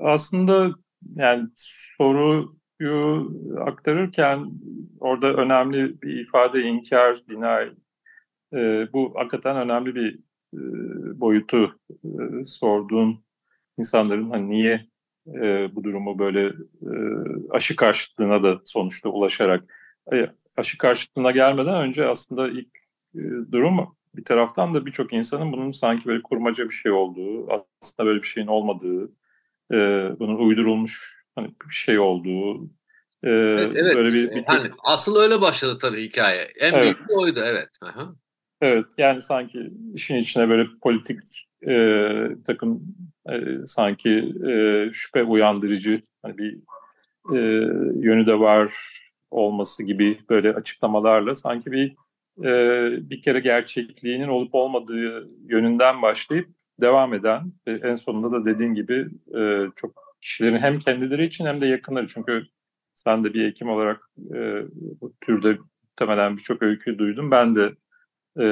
aslında 0.02 0.72
yani 1.16 1.50
soruyu 1.56 3.32
aktarırken 3.66 4.52
orada 5.00 5.34
önemli 5.34 6.02
bir 6.02 6.22
ifade 6.22 6.62
inkar, 6.62 7.18
deny. 7.30 7.72
Ee, 8.54 8.88
bu 8.94 9.14
hakikaten 9.16 9.58
önemli 9.58 9.96
bir 9.96 10.20
e, 10.54 10.60
boyutu 11.20 11.80
e, 11.90 12.46
sorduğun 12.46 13.24
insanların 13.78 14.30
hani 14.30 14.50
niye 14.50 14.88
e, 15.28 15.76
bu 15.76 15.84
durumu 15.84 16.20
böyle 16.20 16.46
e, 16.82 16.94
aşı 17.50 17.76
karşıtlığına 17.76 18.44
da 18.44 18.62
sonuçta 18.66 19.10
ulaşarak 19.10 19.64
e, 20.14 20.28
aşı 20.58 20.78
karşıtlığına 20.78 21.32
gelmeden 21.32 21.76
önce 21.76 22.08
aslında 22.08 22.48
ilk 22.48 22.78
e, 23.16 23.22
durum 23.52 23.96
bir 24.16 24.26
taraftan 24.26 24.74
da 24.74 24.86
birçok 24.86 25.14
insanın 25.14 25.52
bunun 25.52 25.72
sanki 25.72 26.06
böyle 26.06 26.22
kurmaca 26.22 26.66
bir 26.66 26.74
şey 26.74 26.92
olduğu, 26.92 27.48
aslında 27.82 28.08
böyle 28.08 28.22
bir 28.22 28.28
şeyin 28.28 28.48
olmadığı, 28.48 29.12
e, 29.72 29.78
bunun 30.20 30.48
uydurulmuş 30.48 31.24
hani 31.36 31.48
bir 31.70 31.74
şey 31.74 32.00
olduğu, 32.00 32.70
ee, 33.24 33.30
evet, 33.30 33.76
evet. 33.76 33.96
Böyle 33.96 34.14
bir, 34.14 34.30
bir 34.30 34.44
yani 34.48 34.72
asıl 34.84 35.16
öyle 35.16 35.42
başladı 35.42 35.78
tabii 35.82 36.08
hikaye. 36.08 36.48
En 36.60 36.74
evet. 36.74 36.84
büyük 36.84 37.12
oydu 37.18 37.40
evet. 37.44 37.70
Aha. 37.82 38.16
Evet 38.62 38.86
yani 38.98 39.22
sanki 39.22 39.72
işin 39.94 40.16
içine 40.16 40.50
böyle 40.50 40.68
politik 40.82 41.20
e, 41.68 42.28
takım 42.46 42.96
e, 43.30 43.38
sanki 43.66 44.32
e, 44.50 44.90
şüphe 44.94 45.24
uyandırıcı 45.24 46.02
hani 46.22 46.38
bir 46.38 46.60
e, 47.36 47.40
yönü 47.96 48.28
de 48.28 48.40
var 48.40 48.74
olması 49.32 49.84
gibi 49.84 50.20
böyle 50.30 50.54
açıklamalarla 50.54 51.36
sanki 51.36 51.72
bir 51.72 51.96
e, 52.44 53.10
bir 53.10 53.22
kere 53.22 53.40
gerçekliğinin 53.40 54.28
olup 54.28 54.56
olmadığı 54.56 55.28
yönünden 55.48 56.02
başlayıp 56.02 56.50
devam 56.82 57.14
eden 57.14 57.54
ve 57.68 57.74
en 57.74 57.96
sonunda 57.96 58.32
da 58.32 58.46
dediğin 58.46 58.74
gibi 58.74 59.06
e, 59.38 59.62
çok 59.76 60.18
kişilerin 60.22 60.58
hem 60.58 60.80
kendileri 60.80 61.26
için 61.26 61.46
hem 61.46 61.62
de 61.62 61.68
yakınları 61.68 62.08
çünkü 62.08 62.48
sen 62.94 63.24
de 63.24 63.34
bir 63.34 63.48
hekim 63.48 63.70
olarak 63.70 64.10
e, 64.36 64.62
bu 65.02 65.14
türde 65.22 65.58
muhtemelen 65.84 66.38
birçok 66.38 66.64
öykü 66.64 66.98
duydum. 66.98 67.32
Ben 67.32 67.56
de 67.56 67.74
e, 68.40 68.46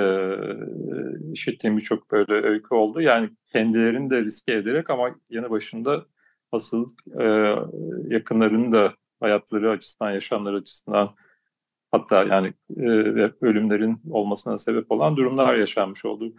işittiğim 1.31 1.77
birçok 1.77 2.11
böyle 2.11 2.33
öykü 2.47 2.75
oldu. 2.75 3.01
Yani 3.01 3.29
kendilerini 3.53 4.09
de 4.09 4.23
riske 4.23 4.53
ederek 4.53 4.89
ama 4.89 5.15
yanı 5.29 5.49
başında 5.49 6.05
asıl 6.51 6.87
e, 7.19 7.55
yakınlarının 8.07 8.71
da 8.71 8.93
hayatları 9.19 9.69
açısından, 9.69 10.11
yaşamları 10.11 10.57
açısından 10.57 11.15
hatta 11.91 12.23
yani 12.23 12.53
e, 12.77 12.89
ölümlerin 13.41 14.01
olmasına 14.11 14.57
sebep 14.57 14.91
olan 14.91 15.17
durumlar 15.17 15.55
yaşanmış 15.55 16.05
oldu. 16.05 16.33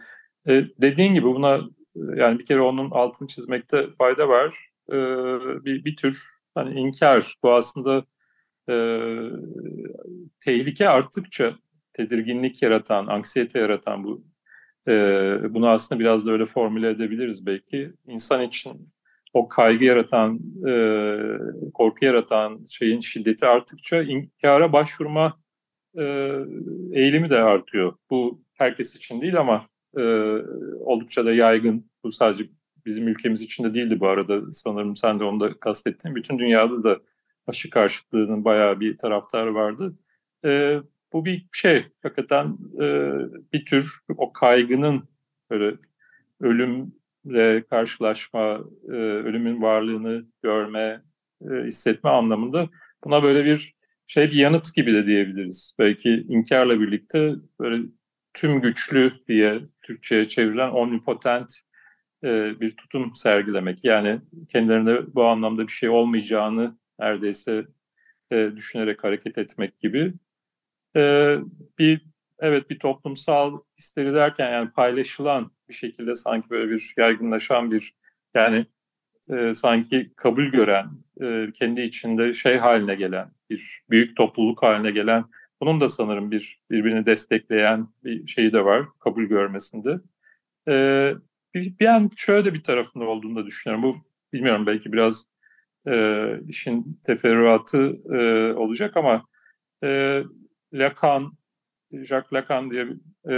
E, 0.47 0.63
dediğin 0.81 1.13
gibi 1.13 1.25
buna 1.25 1.59
yani 1.95 2.39
bir 2.39 2.45
kere 2.45 2.61
onun 2.61 2.91
altını 2.91 3.27
çizmekte 3.27 3.87
fayda 3.97 4.29
var. 4.29 4.69
E, 4.89 4.95
bir, 5.65 5.85
bir 5.85 5.95
tür 5.95 6.23
hani 6.55 6.79
inkar 6.79 7.35
bu 7.43 7.53
aslında 7.53 8.05
e, 8.69 8.75
tehlike 10.45 10.89
arttıkça 10.89 11.55
tedirginlik 11.93 12.61
yaratan, 12.61 13.07
anksiyete 13.07 13.59
yaratan 13.59 14.03
bu 14.03 14.23
e, 14.87 14.93
bunu 15.49 15.69
aslında 15.69 15.99
biraz 15.99 16.27
da 16.27 16.31
öyle 16.31 16.45
formüle 16.45 16.89
edebiliriz 16.89 17.45
belki. 17.45 17.93
İnsan 18.07 18.41
için 18.41 18.93
o 19.33 19.47
kaygı 19.47 19.85
yaratan, 19.85 20.39
e, 20.67 20.73
korku 21.73 22.05
yaratan 22.05 22.63
şeyin 22.71 22.99
şiddeti 22.99 23.45
arttıkça 23.45 24.01
inkara 24.01 24.73
başvurma 24.73 25.39
e, 25.97 26.03
eğilimi 26.93 27.29
de 27.29 27.37
artıyor. 27.37 27.93
Bu 28.09 28.43
herkes 28.53 28.95
için 28.95 29.21
değil 29.21 29.37
ama 29.39 29.67
e, 29.97 30.03
oldukça 30.79 31.25
da 31.25 31.33
yaygın. 31.33 31.91
Bu 32.03 32.11
sadece 32.11 32.49
bizim 32.85 33.07
ülkemiz 33.07 33.41
için 33.41 33.63
de 33.63 33.73
değildi 33.73 33.99
bu 33.99 34.07
arada. 34.07 34.41
Sanırım 34.51 34.95
sen 34.95 35.19
de 35.19 35.23
onu 35.23 35.39
da 35.39 35.53
kastettin. 35.59 36.15
Bütün 36.15 36.39
dünyada 36.39 36.83
da 36.83 36.99
aşı 37.47 37.69
karşıtlığının 37.69 38.45
bayağı 38.45 38.79
bir 38.79 38.97
taraftarı 38.97 39.53
vardı. 39.53 39.97
E, 40.45 40.79
bu 41.13 41.25
bir 41.25 41.47
şey, 41.51 41.85
hakikaten 42.03 42.57
e, 42.81 43.13
bir 43.53 43.65
tür 43.65 43.99
o 44.17 44.33
kaygının 44.33 45.09
böyle 45.49 45.75
ölümle 46.41 47.65
karşılaşma, 47.69 48.59
e, 48.89 48.93
ölümün 48.93 49.61
varlığını 49.61 50.25
görme, 50.43 51.01
e, 51.41 51.55
hissetme 51.65 52.09
anlamında 52.09 52.69
buna 53.03 53.23
böyle 53.23 53.45
bir 53.45 53.75
şey 54.07 54.31
bir 54.31 54.35
yanıt 54.35 54.75
gibi 54.75 54.93
de 54.93 55.05
diyebiliriz. 55.05 55.75
Belki 55.79 56.09
inkarla 56.09 56.79
birlikte 56.79 57.33
böyle 57.59 57.83
tüm 58.33 58.61
güçlü 58.61 59.13
diye 59.27 59.59
Türkçe'ye 59.81 60.25
çevrilen 60.25 60.69
omnipotent 60.69 61.53
e, 62.23 62.59
bir 62.59 62.75
tutum 62.77 63.15
sergilemek. 63.15 63.85
Yani 63.85 64.21
kendilerinde 64.49 65.01
bu 65.15 65.25
anlamda 65.25 65.67
bir 65.67 65.71
şey 65.71 65.89
olmayacağını 65.89 66.77
neredeyse 66.99 67.65
e, 68.31 68.51
düşünerek 68.55 69.03
hareket 69.03 69.37
etmek 69.37 69.79
gibi. 69.79 70.13
E, 70.95 71.35
bir 71.79 72.01
evet 72.39 72.69
bir 72.69 72.79
toplumsal 72.79 73.59
hisleri 73.79 74.13
derken 74.13 74.51
yani 74.51 74.71
paylaşılan 74.71 75.51
bir 75.69 75.73
şekilde 75.73 76.15
sanki 76.15 76.49
böyle 76.49 76.71
bir 76.71 76.93
yaygınlaşan 76.97 77.71
bir 77.71 77.93
yani 78.33 78.65
e, 79.29 79.53
sanki 79.53 80.13
kabul 80.15 80.45
gören, 80.45 80.85
e, 81.21 81.51
kendi 81.53 81.81
içinde 81.81 82.33
şey 82.33 82.57
haline 82.57 82.95
gelen, 82.95 83.31
bir 83.49 83.81
büyük 83.89 84.17
topluluk 84.17 84.63
haline 84.63 84.91
gelen, 84.91 85.25
bunun 85.61 85.81
da 85.81 85.87
sanırım 85.87 86.31
bir 86.31 86.59
birbirini 86.71 87.05
destekleyen 87.05 87.87
bir 88.03 88.27
şeyi 88.27 88.53
de 88.53 88.65
var 88.65 88.85
kabul 88.99 89.23
görmesinde. 89.23 89.95
E, 90.67 90.73
bir, 91.53 91.79
bir 91.79 91.85
an 91.85 92.09
şöyle 92.15 92.53
bir 92.53 92.63
tarafında 92.63 93.05
olduğunu 93.05 93.35
da 93.35 93.45
düşünüyorum. 93.45 93.83
Bu 93.83 93.97
bilmiyorum 94.33 94.65
belki 94.65 94.93
biraz 94.93 95.27
e, 95.87 96.25
işin 96.47 96.99
teferruatı 97.05 97.93
e, 98.13 98.53
olacak 98.53 98.97
ama 98.97 99.25
e, 99.83 100.23
Lacan, 100.73 101.37
Jacques 101.91 102.33
Lacan 102.33 102.69
diye 102.69 102.87
e, 103.29 103.35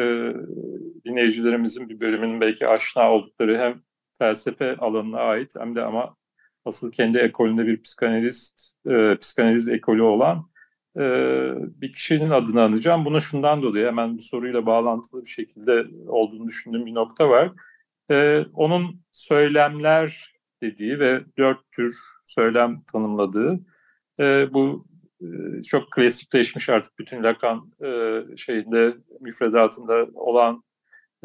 dinleyicilerimizin 1.06 1.90
bir 1.90 2.00
bölümünün 2.00 2.42
belki 2.42 2.68
aşina 2.68 3.12
oldukları 3.12 3.58
hem 3.58 3.82
felsefe 4.18 4.76
alanına 4.76 5.18
ait 5.18 5.54
hem 5.60 5.76
de 5.76 5.82
ama 5.82 6.16
asıl 6.66 6.92
kendi 6.92 7.18
ekolünde 7.18 7.68
bir 7.68 7.82
psikanalist, 7.82 8.86
e, 8.88 9.18
psikanaliz 9.18 9.70
ekolü 9.70 10.02
olan 10.02 10.50
e, 10.98 11.02
bir 11.82 11.94
kişinin 11.94 12.30
adını 12.30 12.62
anacağım. 12.62 13.06
Buna 13.06 13.20
şundan 13.20 13.62
dolayı 13.62 13.86
hemen 13.86 14.18
bu 14.18 14.22
soruyla 14.22 14.66
bağlantılı 14.66 15.22
bir 15.22 15.30
şekilde 15.30 15.86
olduğunu 16.08 16.48
düşündüğüm 16.48 16.86
bir 16.86 16.96
nokta 16.96 17.30
var. 17.30 17.52
E, 18.12 18.46
onun 18.54 19.02
söylemler 19.12 20.34
dediği 20.62 21.00
ve 21.00 21.22
dört 21.38 21.72
tür 21.72 21.96
söylem 22.26 22.84
tanımladığı 22.92 23.60
e, 24.20 24.54
bu 24.54 24.88
çok 25.68 25.92
klasikleşmiş 25.92 26.70
artık 26.70 27.00
bütün 27.00 27.24
Lacan 27.24 27.70
e, 27.84 28.22
şeyinde 28.38 28.94
müfredatında 29.22 30.08
olan 30.14 30.64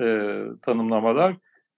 e, 0.02 0.36
tanımlamalar. 0.62 1.36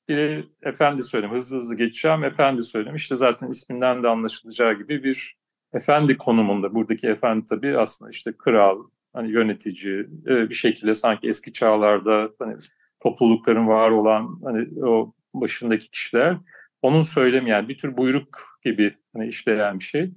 Biri 0.08 0.44
efendi 0.62 1.02
söylemi, 1.02 1.34
hızlı 1.34 1.56
hızlı 1.56 1.76
geçeceğim 1.76 2.24
efendi 2.24 2.62
söylemi. 2.62 2.96
İşte 2.96 3.16
zaten 3.16 3.48
isminden 3.48 4.02
de 4.02 4.08
anlaşılacağı 4.08 4.74
gibi 4.74 5.04
bir 5.04 5.36
efendi 5.72 6.16
konumunda. 6.16 6.74
Buradaki 6.74 7.08
efendi 7.08 7.46
tabii 7.46 7.78
aslında 7.78 8.10
işte 8.10 8.32
kral, 8.38 8.78
hani 9.12 9.30
yönetici, 9.30 10.00
e, 10.26 10.48
bir 10.48 10.54
şekilde 10.54 10.94
sanki 10.94 11.28
eski 11.28 11.52
çağlarda 11.52 12.30
hani 12.38 12.56
toplulukların 13.00 13.68
var 13.68 13.90
olan 13.90 14.40
hani 14.44 14.84
o 14.84 15.14
başındaki 15.34 15.90
kişiler 15.90 16.36
onun 16.82 17.02
söylemi 17.02 17.50
yani 17.50 17.68
bir 17.68 17.78
tür 17.78 17.96
buyruk 17.96 18.58
gibi 18.64 18.94
hani 19.12 19.28
işleyen 19.28 19.78
bir 19.78 19.84
şey. 19.84 20.10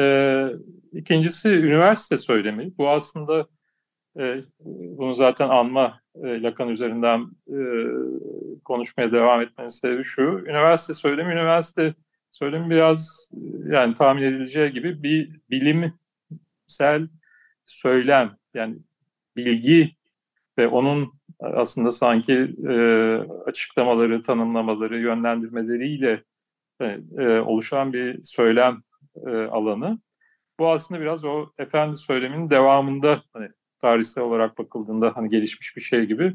Ee, 0.00 0.48
ikincisi 0.92 1.48
üniversite 1.48 2.16
söylemi. 2.16 2.78
Bu 2.78 2.88
aslında 2.88 3.46
e, 4.20 4.42
bunu 4.64 5.14
zaten 5.14 5.48
anma 5.48 6.00
e, 6.14 6.42
Lacan 6.42 6.68
üzerinden 6.68 7.20
e, 7.48 7.58
konuşmaya 8.64 9.12
devam 9.12 9.40
etmenin 9.40 9.68
sebebi 9.68 10.04
şu. 10.04 10.22
Üniversite 10.22 10.94
söylemi, 10.94 11.32
üniversite 11.32 11.94
söylemi 12.30 12.70
biraz 12.70 13.30
yani 13.70 13.94
tahmin 13.94 14.22
edileceği 14.22 14.70
gibi 14.70 15.02
bir 15.02 15.28
bilimsel 15.50 17.08
söylem 17.64 18.36
yani 18.54 18.76
bilgi 19.36 19.96
ve 20.58 20.68
onun 20.68 21.12
aslında 21.40 21.90
sanki 21.90 22.48
e, 22.68 22.74
açıklamaları, 23.46 24.22
tanımlamaları, 24.22 25.00
yönlendirmeleriyle 25.00 26.22
e, 26.80 26.98
e, 27.18 27.40
oluşan 27.40 27.92
bir 27.92 28.24
söylem 28.24 28.82
e, 29.26 29.30
alanı. 29.30 29.98
Bu 30.58 30.70
aslında 30.70 31.00
biraz 31.00 31.24
o 31.24 31.46
efendi 31.58 31.96
söyleminin 31.96 32.50
devamında 32.50 33.22
hani 33.32 33.48
tarihsel 33.78 34.24
olarak 34.24 34.58
bakıldığında 34.58 35.12
hani 35.16 35.28
gelişmiş 35.28 35.76
bir 35.76 35.80
şey 35.80 36.04
gibi. 36.04 36.34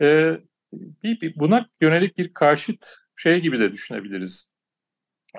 E, 0.00 0.38
bir, 0.72 1.20
bir, 1.20 1.34
buna 1.36 1.68
yönelik 1.80 2.18
bir 2.18 2.34
karşıt 2.34 2.86
şey 3.16 3.40
gibi 3.40 3.60
de 3.60 3.72
düşünebiliriz. 3.72 4.52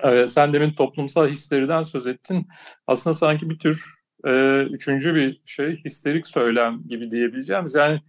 E, 0.04 0.26
sen 0.26 0.52
demin 0.52 0.72
toplumsal 0.72 1.28
hislerden 1.28 1.82
söz 1.82 2.06
ettin. 2.06 2.46
Aslında 2.86 3.14
sanki 3.14 3.50
bir 3.50 3.58
tür 3.58 3.84
e, 4.24 4.62
üçüncü 4.62 5.14
bir 5.14 5.42
şey 5.46 5.84
histerik 5.84 6.26
söylem 6.26 6.82
gibi 6.88 7.10
diyebileceğimiz. 7.10 7.74
Yani 7.74 8.00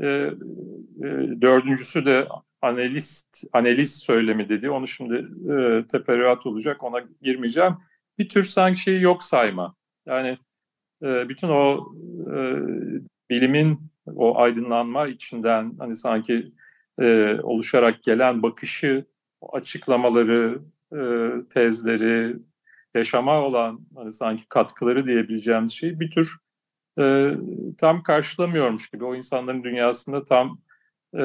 e, 0.00 0.06
e, 0.06 0.30
dördüncüsü 1.40 2.06
de 2.06 2.28
analist 2.62 3.44
analiz 3.52 3.98
söylemi 3.98 4.48
dedi. 4.48 4.70
Onu 4.70 4.86
şimdi 4.86 5.14
e, 5.52 5.86
teferruat 5.86 6.46
olacak 6.46 6.82
ona 6.82 7.02
girmeyeceğim. 7.22 7.76
Bir 8.18 8.28
tür 8.28 8.44
sanki 8.44 8.80
şeyi 8.80 9.02
yok 9.02 9.24
sayma. 9.24 9.74
Yani 10.06 10.38
e, 11.02 11.28
bütün 11.28 11.48
o 11.48 11.84
e, 12.36 12.38
bilimin 13.30 13.80
o 14.06 14.38
aydınlanma 14.38 15.06
içinden 15.06 15.72
hani 15.78 15.96
sanki 15.96 16.52
e, 17.00 17.34
oluşarak 17.42 18.02
gelen 18.02 18.42
bakışı, 18.42 19.04
açıklamaları, 19.52 20.62
e, 20.92 20.98
tezleri, 21.50 22.36
yaşama 22.94 23.42
olan 23.42 23.86
hani 23.94 24.12
sanki 24.12 24.48
katkıları 24.48 25.06
diyebileceğimiz 25.06 25.72
şey 25.72 26.00
bir 26.00 26.10
tür 26.10 26.36
e, 26.98 27.34
tam 27.78 28.02
karşılamıyormuş 28.02 28.90
gibi, 28.90 29.04
o 29.04 29.14
insanların 29.14 29.64
dünyasında 29.64 30.24
tam 30.24 30.58
e, 31.14 31.22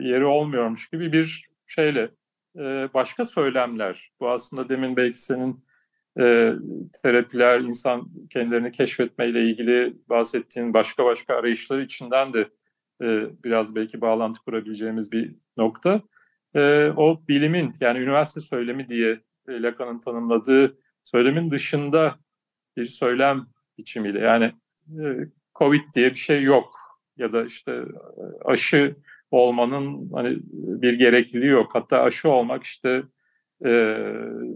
yeri 0.00 0.24
olmuyormuş 0.24 0.88
gibi 0.88 1.12
bir 1.12 1.48
şeyle 1.66 2.10
e, 2.58 2.88
başka 2.94 3.24
söylemler. 3.24 4.10
Bu 4.20 4.30
aslında 4.30 4.68
demin 4.68 4.96
belki 4.96 5.22
senin 5.22 5.65
e, 6.18 6.52
terapiler, 7.02 7.60
insan 7.60 8.08
kendilerini 8.30 8.70
keşfetmeyle 8.70 9.44
ilgili 9.44 9.96
bahsettiğin 10.08 10.74
başka 10.74 11.04
başka 11.04 11.34
arayışları 11.34 11.82
içinden 11.82 12.32
de 12.32 12.48
e, 13.02 13.26
biraz 13.44 13.74
belki 13.74 14.00
bağlantı 14.00 14.40
kurabileceğimiz 14.44 15.12
bir 15.12 15.30
nokta. 15.56 16.02
E, 16.54 16.92
o 16.96 17.22
bilimin 17.28 17.72
yani 17.80 17.98
üniversite 17.98 18.40
söylemi 18.40 18.88
diye 18.88 19.20
e, 19.48 19.62
Lacan'ın 19.62 20.00
tanımladığı 20.00 20.78
söylemin 21.04 21.50
dışında 21.50 22.14
bir 22.76 22.84
söylem 22.84 23.46
biçimiyle 23.78 24.18
yani 24.18 24.44
e, 25.00 25.04
Covid 25.54 25.82
diye 25.94 26.10
bir 26.10 26.18
şey 26.18 26.42
yok 26.42 26.74
ya 27.16 27.32
da 27.32 27.44
işte 27.44 27.72
e, 27.72 27.84
aşı 28.44 28.96
olmanın 29.30 30.10
hani 30.12 30.38
bir 30.52 30.92
gerekliliği 30.92 31.50
yok. 31.50 31.74
Hatta 31.74 32.02
aşı 32.02 32.30
olmak 32.30 32.62
işte 32.62 33.02
e, 33.64 34.02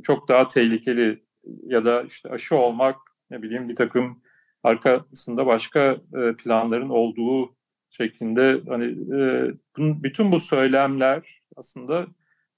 çok 0.02 0.28
daha 0.28 0.48
tehlikeli 0.48 1.22
ya 1.66 1.84
da 1.84 2.02
işte 2.02 2.30
aşı 2.30 2.56
olmak 2.56 2.96
ne 3.30 3.42
bileyim 3.42 3.68
bir 3.68 3.76
takım 3.76 4.22
arkasında 4.62 5.46
başka 5.46 5.98
e, 6.14 6.36
planların 6.36 6.88
olduğu 6.88 7.56
şeklinde 7.90 8.60
hani 8.68 8.84
e, 9.14 9.50
bütün 9.78 10.32
bu 10.32 10.38
söylemler 10.38 11.42
aslında 11.56 12.06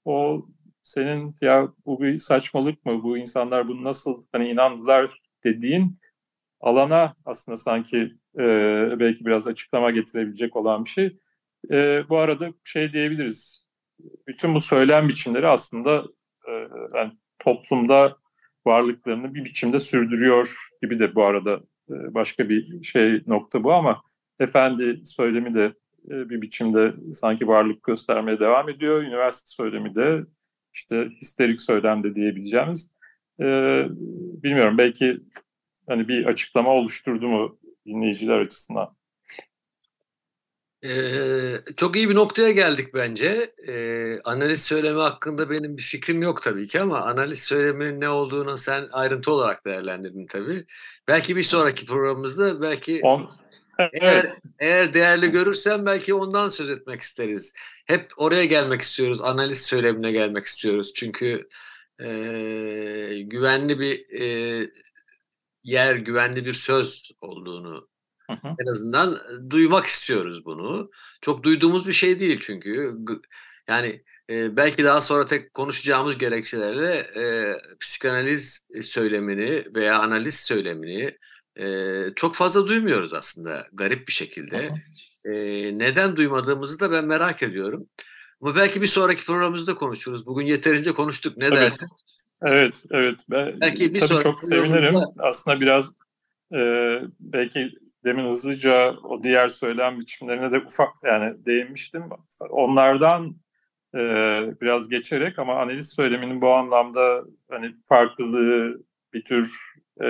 o 0.05 0.45
senin 0.83 1.35
ya 1.41 1.67
bu 1.85 2.01
bir 2.01 2.17
saçmalık 2.17 2.85
mı 2.85 3.03
bu 3.03 3.17
insanlar 3.17 3.67
bunu 3.67 3.83
nasıl 3.83 4.25
hani 4.31 4.49
inandılar 4.49 5.21
dediğin 5.43 5.97
alana 6.61 7.15
aslında 7.25 7.57
sanki 7.57 7.97
e, 8.39 8.45
belki 8.99 9.25
biraz 9.25 9.47
açıklama 9.47 9.91
getirebilecek 9.91 10.55
olan 10.55 10.85
bir 10.85 10.89
şey. 10.89 11.17
E, 11.71 12.03
bu 12.09 12.17
arada 12.17 12.53
şey 12.63 12.93
diyebiliriz. 12.93 13.69
Bütün 14.27 14.55
bu 14.55 14.59
söylem 14.61 15.07
biçimleri 15.09 15.47
aslında 15.47 16.05
e, 16.47 16.51
yani 16.95 17.11
toplumda 17.39 18.17
varlıklarını 18.65 19.33
bir 19.33 19.45
biçimde 19.45 19.79
sürdürüyor 19.79 20.57
gibi 20.81 20.99
de 20.99 21.15
bu 21.15 21.23
arada 21.23 21.61
e, 21.89 22.13
başka 22.13 22.49
bir 22.49 22.83
şey 22.83 23.21
nokta 23.27 23.63
bu 23.63 23.73
ama 23.73 24.01
efendi 24.39 25.05
söylemi 25.05 25.53
de 25.53 25.73
e, 26.09 26.29
bir 26.29 26.41
biçimde 26.41 26.91
sanki 27.13 27.47
varlık 27.47 27.83
göstermeye 27.83 28.39
devam 28.39 28.69
ediyor. 28.69 29.03
Üniversite 29.03 29.49
söylemi 29.49 29.95
de 29.95 30.21
işte 30.73 31.09
histerik 31.21 31.61
söylemde 31.61 32.15
diyebileceğimiz. 32.15 32.91
E, 33.39 33.45
bilmiyorum 34.43 34.77
belki 34.77 35.17
hani 35.87 36.07
bir 36.07 36.25
açıklama 36.25 36.69
oluşturdu 36.69 37.27
mu 37.27 37.59
dinleyiciler 37.85 38.39
açısından? 38.39 38.95
Ee, 40.85 41.55
çok 41.77 41.95
iyi 41.95 42.09
bir 42.09 42.15
noktaya 42.15 42.51
geldik 42.51 42.93
bence. 42.93 43.53
Ee, 43.67 44.19
analiz 44.23 44.63
söylemi 44.63 44.99
hakkında 45.01 45.49
benim 45.49 45.77
bir 45.77 45.81
fikrim 45.83 46.21
yok 46.21 46.41
tabii 46.41 46.67
ki 46.67 46.81
ama 46.81 47.01
analiz 47.01 47.43
söyleminin 47.43 48.01
ne 48.01 48.09
olduğunu 48.09 48.57
sen 48.57 48.89
ayrıntı 48.91 49.31
olarak 49.31 49.65
değerlendirdin 49.65 50.25
tabii. 50.25 50.65
Belki 51.07 51.35
bir 51.35 51.43
sonraki 51.43 51.85
programımızda 51.85 52.61
belki 52.61 52.99
On, 53.03 53.31
evet. 53.79 53.91
eğer, 54.01 54.29
eğer 54.59 54.93
değerli 54.93 55.31
görürsen 55.31 55.85
belki 55.85 56.13
ondan 56.13 56.49
söz 56.49 56.69
etmek 56.69 57.01
isteriz. 57.01 57.53
Hep 57.85 58.11
oraya 58.17 58.45
gelmek 58.45 58.81
istiyoruz. 58.81 59.21
Analiz 59.21 59.61
söylemine 59.61 60.11
gelmek 60.11 60.45
istiyoruz. 60.45 60.93
Çünkü 60.95 61.47
e, 61.99 62.07
güvenli 63.23 63.79
bir 63.79 64.21
e, 64.21 64.67
yer, 65.63 65.95
güvenli 65.95 66.45
bir 66.45 66.53
söz 66.53 67.11
olduğunu 67.21 67.92
en 68.29 68.71
azından 68.71 69.17
duymak 69.49 69.85
istiyoruz 69.85 70.45
bunu. 70.45 70.91
Çok 71.21 71.43
duyduğumuz 71.43 71.87
bir 71.87 71.93
şey 71.93 72.19
değil 72.19 72.39
çünkü. 72.41 72.91
Yani 73.67 74.03
e, 74.29 74.57
belki 74.57 74.83
daha 74.83 75.01
sonra 75.01 75.25
tek 75.25 75.53
konuşacağımız 75.53 76.17
gerekçelerle 76.17 76.95
e, 76.95 77.55
psikanaliz 77.79 78.67
söylemini 78.81 79.63
veya 79.75 79.99
analiz 79.99 80.39
söylemini 80.39 81.17
e, 81.55 81.65
çok 82.15 82.35
fazla 82.35 82.67
duymuyoruz 82.67 83.13
aslında 83.13 83.67
garip 83.73 84.07
bir 84.07 84.13
şekilde. 84.13 84.69
E, 85.25 85.33
neden 85.79 86.15
duymadığımızı 86.15 86.79
da 86.79 86.91
ben 86.91 87.05
merak 87.05 87.43
ediyorum. 87.43 87.87
Ama 88.41 88.55
belki 88.55 88.81
bir 88.81 88.87
sonraki 88.87 89.25
programımızda 89.25 89.75
konuşuruz. 89.75 90.25
Bugün 90.25 90.45
yeterince 90.45 90.93
konuştuk. 90.93 91.37
Ne 91.37 91.45
evet. 91.45 91.57
dersin? 91.57 91.87
Evet, 92.41 92.83
evet. 92.91 93.19
Ben 93.29 93.61
belki 93.61 93.93
bir 93.93 93.99
tabii 93.99 94.23
çok 94.23 94.45
sevinirim. 94.45 94.95
Aslında 95.19 95.61
biraz 95.61 95.91
e, 96.53 96.59
belki 97.19 97.71
demin 98.05 98.23
hızlıca 98.23 98.95
o 99.03 99.23
diğer 99.23 99.47
söylem 99.47 99.99
biçimlerine 99.99 100.51
de 100.51 100.59
ufak 100.59 100.89
yani 101.03 101.45
değinmiştim. 101.45 102.03
Onlardan 102.49 103.35
e, 103.95 103.99
biraz 104.61 104.89
geçerek 104.89 105.39
ama 105.39 105.55
analiz 105.55 105.93
söyleminin 105.93 106.41
bu 106.41 106.53
anlamda 106.53 107.21
hani 107.49 107.75
farklılığı 107.85 108.83
bir 109.13 109.23
tür 109.23 109.73
e, 110.03 110.07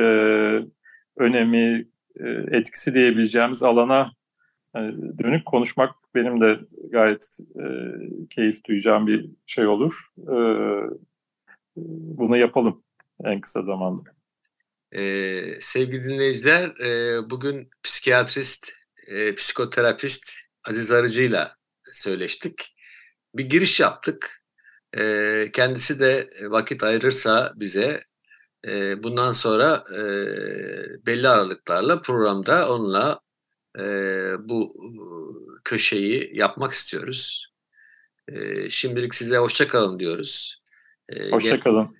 önemi 1.17 1.87
e, 2.19 2.29
etkisi 2.51 2.93
diyebileceğimiz 2.93 3.63
alana 3.63 4.11
yani 4.75 5.17
dönük 5.19 5.45
konuşmak 5.45 5.95
benim 6.15 6.41
de 6.41 6.59
gayet 6.91 7.39
e, 7.59 7.65
keyif 8.29 8.65
duyacağım 8.65 9.07
bir 9.07 9.29
şey 9.45 9.67
olur. 9.67 10.07
E, 10.17 10.35
bunu 12.17 12.37
yapalım 12.37 12.83
en 13.23 13.41
kısa 13.41 13.63
zamanda. 13.63 14.22
Ee, 14.95 15.57
sevgili 15.61 16.03
dinleyiciler, 16.03 16.69
e, 16.79 17.29
bugün 17.29 17.69
psikiyatrist, 17.83 18.71
e, 19.07 19.35
psikoterapist 19.35 20.31
Aziz 20.63 20.91
Arıcı'yla 20.91 21.55
söyleştik. 21.85 22.75
Bir 23.35 23.45
giriş 23.45 23.79
yaptık. 23.79 24.43
E, 24.97 25.49
kendisi 25.53 25.99
de 25.99 26.29
vakit 26.41 26.83
ayırırsa 26.83 27.53
bize 27.55 28.03
e, 28.67 29.03
bundan 29.03 29.31
sonra 29.31 29.83
e, 29.91 30.01
belli 31.05 31.29
aralıklarla 31.29 32.01
programda 32.01 32.69
onunla 32.69 33.19
e, 33.79 33.83
bu 34.39 34.75
köşeyi 35.63 36.31
yapmak 36.33 36.71
istiyoruz. 36.71 37.53
E, 38.27 38.69
şimdilik 38.69 39.15
size 39.15 39.37
hoşçakalın 39.37 39.99
diyoruz. 39.99 40.61
E, 41.09 41.29
hoşçakalın. 41.29 41.95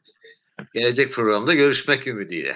Gelecek 0.73 1.13
programda 1.13 1.53
görüşmek 1.53 2.07
ümidiyle. 2.07 2.55